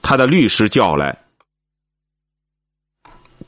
[0.00, 1.16] 他的律师叫来，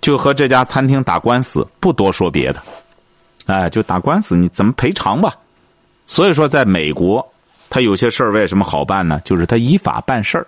[0.02, 2.62] 就和这家餐厅打官司，不多说别的，
[3.50, 5.34] 哎，就打官司，你怎么赔偿吧？
[6.06, 7.26] 所以说，在美国，
[7.68, 9.20] 他有些事儿为什么好办呢？
[9.24, 10.46] 就是他依法办事儿。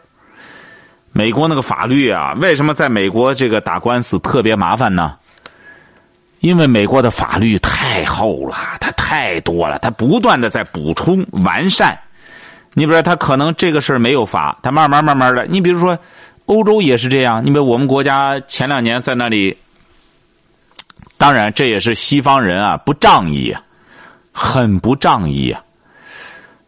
[1.12, 5.16] 美国那个法律啊，为什么在美国这个打官司特别麻烦呢？
[6.40, 11.98] 因为美国的法律太厚了，它太多了，它不断的在补充完善。
[12.74, 15.44] 你比如说，他可能这个事儿没有法，他慢慢慢慢的。
[15.46, 15.98] 你比如说，
[16.46, 17.44] 欧洲也是这样。
[17.44, 19.57] 你比如我们国家前两年在那里，
[21.22, 23.62] 当然这也是西方人啊不仗义啊，
[24.32, 25.62] 很不仗义啊。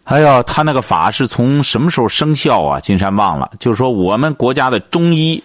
[0.04, 2.78] 哎呀，他那个法是从什么时候生效啊？
[2.78, 3.50] 金山忘了。
[3.58, 5.42] 就是说，我们国家的中医、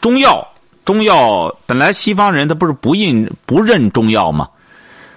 [0.00, 0.48] 中药、
[0.86, 4.48] 中药本来西方人他不是不认不认中药吗？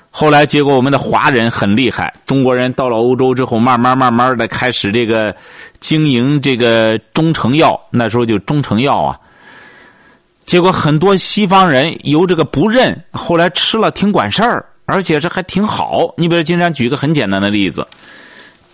[0.09, 2.13] 后来，结果我们的华人很厉害。
[2.25, 5.33] 中国人到了欧洲之后，慢慢慢慢的开始这个
[5.79, 7.79] 经营这个中成药。
[7.91, 9.17] 那时候就中成药啊。
[10.51, 16.13] 结果很多西方人由这个不认，后来吃了挺管事儿，而且这还挺好。
[16.17, 17.87] 你比如金山举个很简单的例子，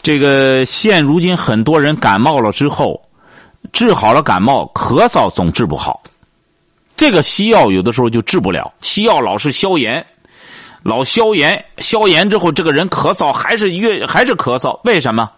[0.02, 3.00] 这个现如今很多人感冒了之后，
[3.72, 6.02] 治好了感冒，咳嗽总治不好。
[6.96, 10.04] 这个西药有的时候就治不了，西药老是消炎。
[10.82, 15.30] 老消炎，消炎之后，这个人咳嗽还是越还是咳嗽，为什么？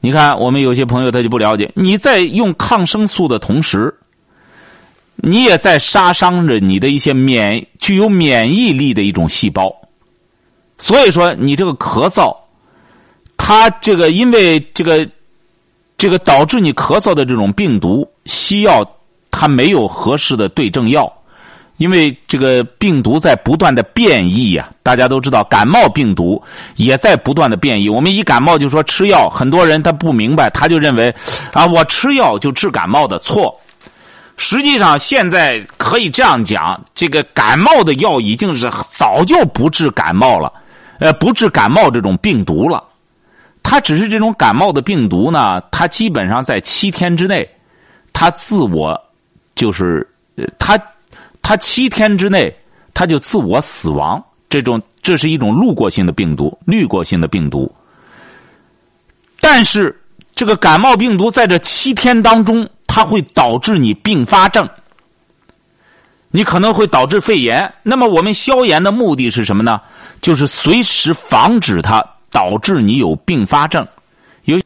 [0.00, 3.94] 你看，我们有些朋友他就不了解，你在用抗生素的同时，
[5.16, 9.74] 你也在杀伤着你的一些免具有免疫力的一种细胞。
[10.78, 12.36] 所以说，你这个咳嗽，
[13.36, 15.08] 它这个因为这个
[15.96, 18.84] 这个导致你咳嗽的这种病毒，西药
[19.30, 21.12] 它没有合适的对症药。
[21.78, 26.42] 因为这个病毒在不断的变异呀，大家都知道，感冒病毒
[26.76, 27.86] 也在不断的变异。
[27.86, 31.14] 我们一感冒就说吃药，很多人他不明白，他就认为
[31.52, 33.54] 啊，我吃药就治感冒的错。
[34.36, 40.52] 实际上，现在可以这样讲，这个感冒的药已经是早就不治感冒了，
[40.98, 42.82] 呃，不治感冒这种病毒了。
[43.62, 47.48] 它只是这种感冒的病毒呢，它基本上在七天之内，
[48.12, 49.00] 它自我
[49.54, 50.06] 就是
[50.58, 50.80] 它。
[51.48, 52.52] 它七天之内，
[52.92, 54.20] 它就自我死亡。
[54.48, 57.72] 这种这是一种路过性的病毒，滤过性的病毒。
[59.40, 59.96] 但是
[60.34, 64.66] 这个感冒病毒在这七天当中，它会导致你并发症。
[66.30, 67.74] 你可能会导致肺炎。
[67.82, 69.78] 那么我们消炎的目的是什么呢？
[70.22, 73.86] 就是随时防止它导致你有并发症。
[74.44, 74.58] 有，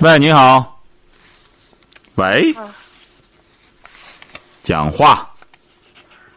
[0.00, 0.80] 喂，你好，
[2.14, 2.54] 喂，
[4.62, 5.28] 讲话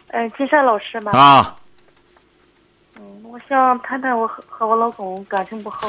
[0.09, 1.13] 哎，金山老师吗？
[1.13, 1.55] 啊，
[2.97, 5.87] 嗯，我想谈谈我和和我老公感情不好，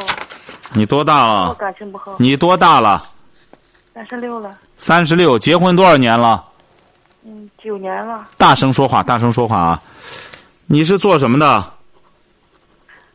[0.74, 1.54] 你多大我了？
[1.56, 3.10] 感情不好，你多大了？
[3.94, 6.44] 三十六了，三十六，结婚多少年了？
[7.24, 9.80] 嗯，九年了，大声说话，大声说话啊！
[10.66, 11.72] 你是做什么的？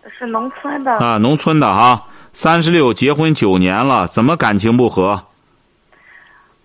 [0.08, 0.94] 是农村的。
[0.94, 2.02] 啊，农村的啊，
[2.32, 5.22] 三十六，结婚九年了，怎么感情不和？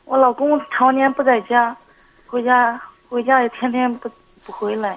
[0.04, 1.76] 我老公常年不在家，
[2.24, 4.08] 回家回家也天天不
[4.46, 4.96] 不回来，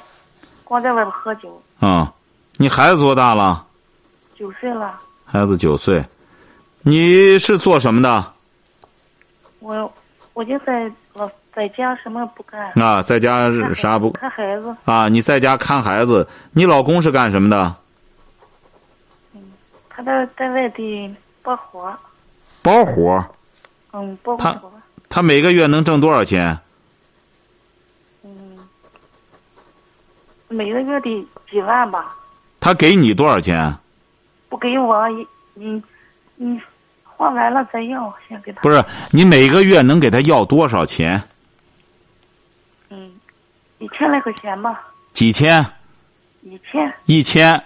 [0.63, 1.59] 光在外边喝酒。
[1.79, 2.13] 啊、
[2.57, 3.65] 你孩子多大了？
[4.35, 6.05] 九岁了，孩子九岁。
[6.83, 8.33] 你是做什么的？
[9.67, 9.93] 我
[10.33, 12.71] 我就在老在家什么不干。
[12.81, 14.11] 啊，在家是啥不？
[14.11, 16.25] 看孩子，啊，你在家看孩子。
[16.53, 17.75] 你老公是干什么的？
[19.33, 19.41] 嗯
[19.89, 21.93] 他在在外地包活，
[22.61, 23.25] 包活。
[23.91, 24.71] 嗯，包他活，
[25.09, 26.57] 他每个月能挣多少钱？
[28.23, 28.57] 嗯，
[30.47, 32.15] 每个月得几万吧，
[32.61, 33.75] 他给你多少钱？
[34.47, 35.83] 不给我，你你
[36.35, 36.61] 你
[37.17, 38.61] 花完了再要，先给他。
[38.61, 41.21] 不是，你每个月能给他要多少钱？
[42.89, 43.11] 嗯，
[43.79, 44.79] 一千来块钱吧，
[45.13, 45.65] 几千？
[46.43, 47.61] 一千，一千？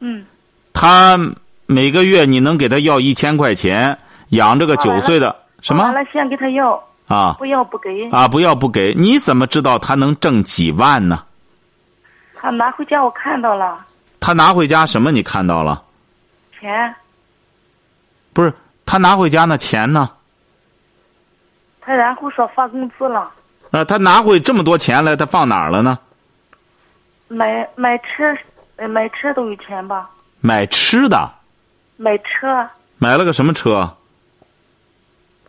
[0.00, 0.26] 嗯，
[0.74, 1.16] 他
[1.66, 3.96] 每个月你能给他要一千块钱，
[4.30, 8.08] 养这个九岁的什么完了先给他要，啊不要不给。
[8.10, 8.26] 啊？
[8.26, 11.24] 不要不给，你怎么知道他能挣几万呢？
[12.34, 13.84] 他拿回家我看到了
[14.20, 15.12] 他拿回家什么？
[15.12, 15.82] 你看到了？
[16.60, 16.94] 钱，
[18.32, 18.52] 不是
[18.90, 20.10] 他拿回家那钱呢？
[21.78, 23.30] 他然后说发工资了，
[23.70, 25.98] 呃，他拿回这么多钱来，他放哪儿了呢？
[27.28, 28.34] 买买车，
[28.76, 30.08] 呃买车都有钱吧？
[30.40, 31.30] 买吃的，
[31.98, 32.66] 买车
[32.96, 33.94] 买了个什么车？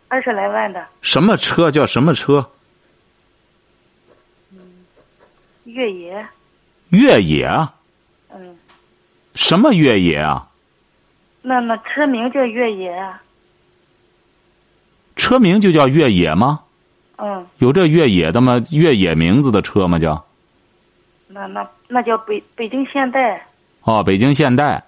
[0.08, 2.46] 二十来万的什么车叫什么车？
[5.64, 6.26] 越野，
[6.90, 7.72] 越野啊？
[8.34, 8.58] 嗯，
[9.34, 10.46] 什么越野啊？
[11.42, 12.94] 那那车名叫越野，
[15.20, 16.60] 车名就叫越野吗？
[17.18, 18.58] 嗯，有这越野的吗？
[18.70, 19.98] 越野名字的车吗？
[19.98, 20.24] 叫
[21.28, 23.46] 那那那叫北北京现代，
[23.82, 24.82] 哦，北京现代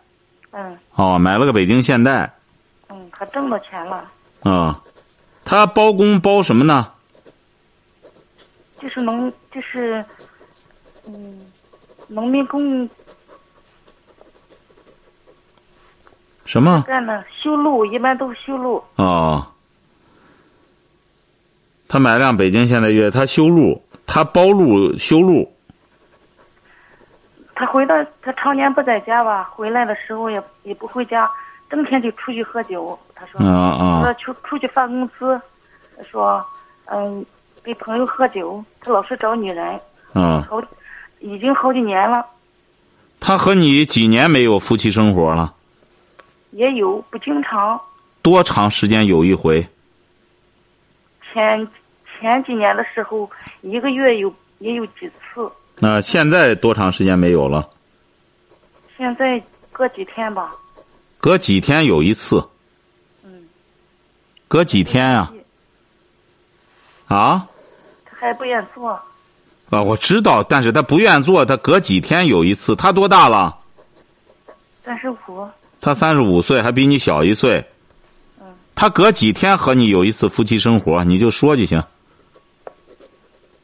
[0.53, 2.33] 嗯哦，买了个北京现代
[2.89, 4.11] 嗯，可挣到钱了，
[4.45, 4.75] 嗯。
[5.45, 6.89] 他包工包什么呢？
[8.81, 10.03] 就是农就是，
[11.07, 11.41] 嗯，
[12.09, 12.89] 农民工
[16.47, 16.83] 什么？
[16.87, 19.45] 干的修路，一般都是修路，哦，
[21.93, 25.47] 他买辆北京现代越，他修路，他包路修路
[27.55, 31.31] 他回到他常年不在家吧，回来的时候也也不回家，
[31.69, 32.99] 整天就出去喝酒。
[33.15, 35.39] 他说，啊啊说出出去发工资，
[36.11, 36.43] 说
[36.87, 37.23] 嗯
[37.63, 39.79] 给朋友喝酒，他老是找女人，
[40.15, 40.47] 啊！
[40.49, 40.63] 好
[41.21, 42.25] 已经好几年了，
[43.21, 45.53] 他和你几年没有夫妻生活了？
[46.53, 47.79] 也有不经常。
[48.23, 49.69] 多长时间有一回？
[51.35, 51.67] 前
[52.23, 53.29] 前几年的时候，
[53.63, 55.51] 一个月有也有几次，
[55.81, 57.69] 那、现在多长时间没有了？
[58.97, 59.43] 现在
[59.73, 60.55] 隔几天吧。
[61.19, 62.43] 隔几天有一次。
[63.25, 63.49] 嗯。
[64.47, 65.33] 隔几天呀、
[67.09, 67.45] 啊？
[68.05, 68.91] 他还不愿做，
[69.71, 72.77] 啊，我知道，但是他不愿做，他隔几天有一次。
[72.77, 73.59] 他多大了？
[74.85, 75.17] 三十五。
[75.81, 77.65] 他三十五岁，还比你小一岁。
[78.77, 81.83] 他隔几天和你有一次夫妻生活，你就说就行。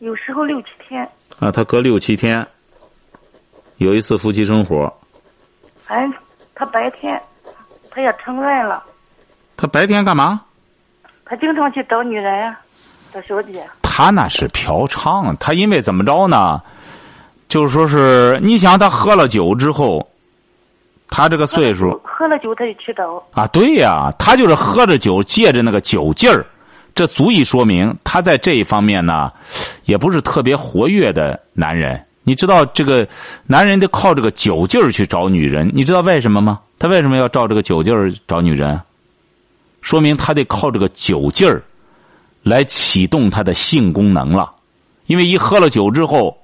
[0.01, 1.03] 有时候六七天，
[1.41, 2.47] 啊，他隔六七天
[3.79, 4.93] 有一次夫妻生活。
[5.85, 6.21] 反正
[6.55, 7.21] 他白天
[7.91, 8.83] 他也承认了，
[9.57, 10.41] 他白天干嘛？
[11.25, 12.59] 他经常去找女人呀，
[13.13, 13.67] 找小姐。
[13.83, 16.63] 他那是嫖娼，他因为怎么着呢？
[17.49, 20.09] 就是说是，你想他喝了酒之后，
[21.09, 26.47] 他这个岁数喝了酒他就去找，啊，对呀、他就是喝着酒，借着那个酒劲儿，
[26.95, 29.33] 这足以说明他在这一方面呢，
[29.89, 31.99] 也不是特别活跃的男人。
[32.23, 33.09] 你知道这个
[33.47, 36.61] 男人得靠这个酒劲儿去找女人，你知道为什么吗？
[36.79, 38.79] 他为什么要照这个酒劲儿找女人？
[39.81, 41.63] 说明他得靠这个酒劲儿
[42.43, 44.53] 来启动他的性功能了，
[45.07, 46.37] 因为一喝了酒之后，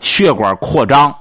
[0.00, 1.14] 血管扩张，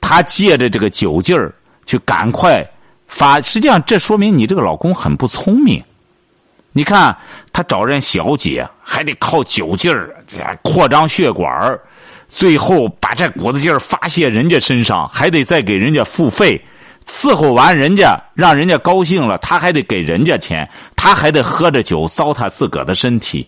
[0.00, 1.54] 他借着这个酒劲儿
[1.86, 2.68] 去赶快
[3.06, 3.40] 发。
[3.40, 5.80] 实际上，这说明你这个老公很不聪明。
[6.72, 7.16] 你看
[7.52, 10.24] 他找人小姐，还得靠酒劲儿
[10.62, 11.78] 扩张血管
[12.28, 16.58] 最后把这股子劲儿发泄人家身上，还得再给人家付费，
[17.06, 20.66] 伺候完人家，让人家高兴了，他还得给人家钱，
[20.96, 23.40] 他还得喝着酒糟蹋自个儿的身体。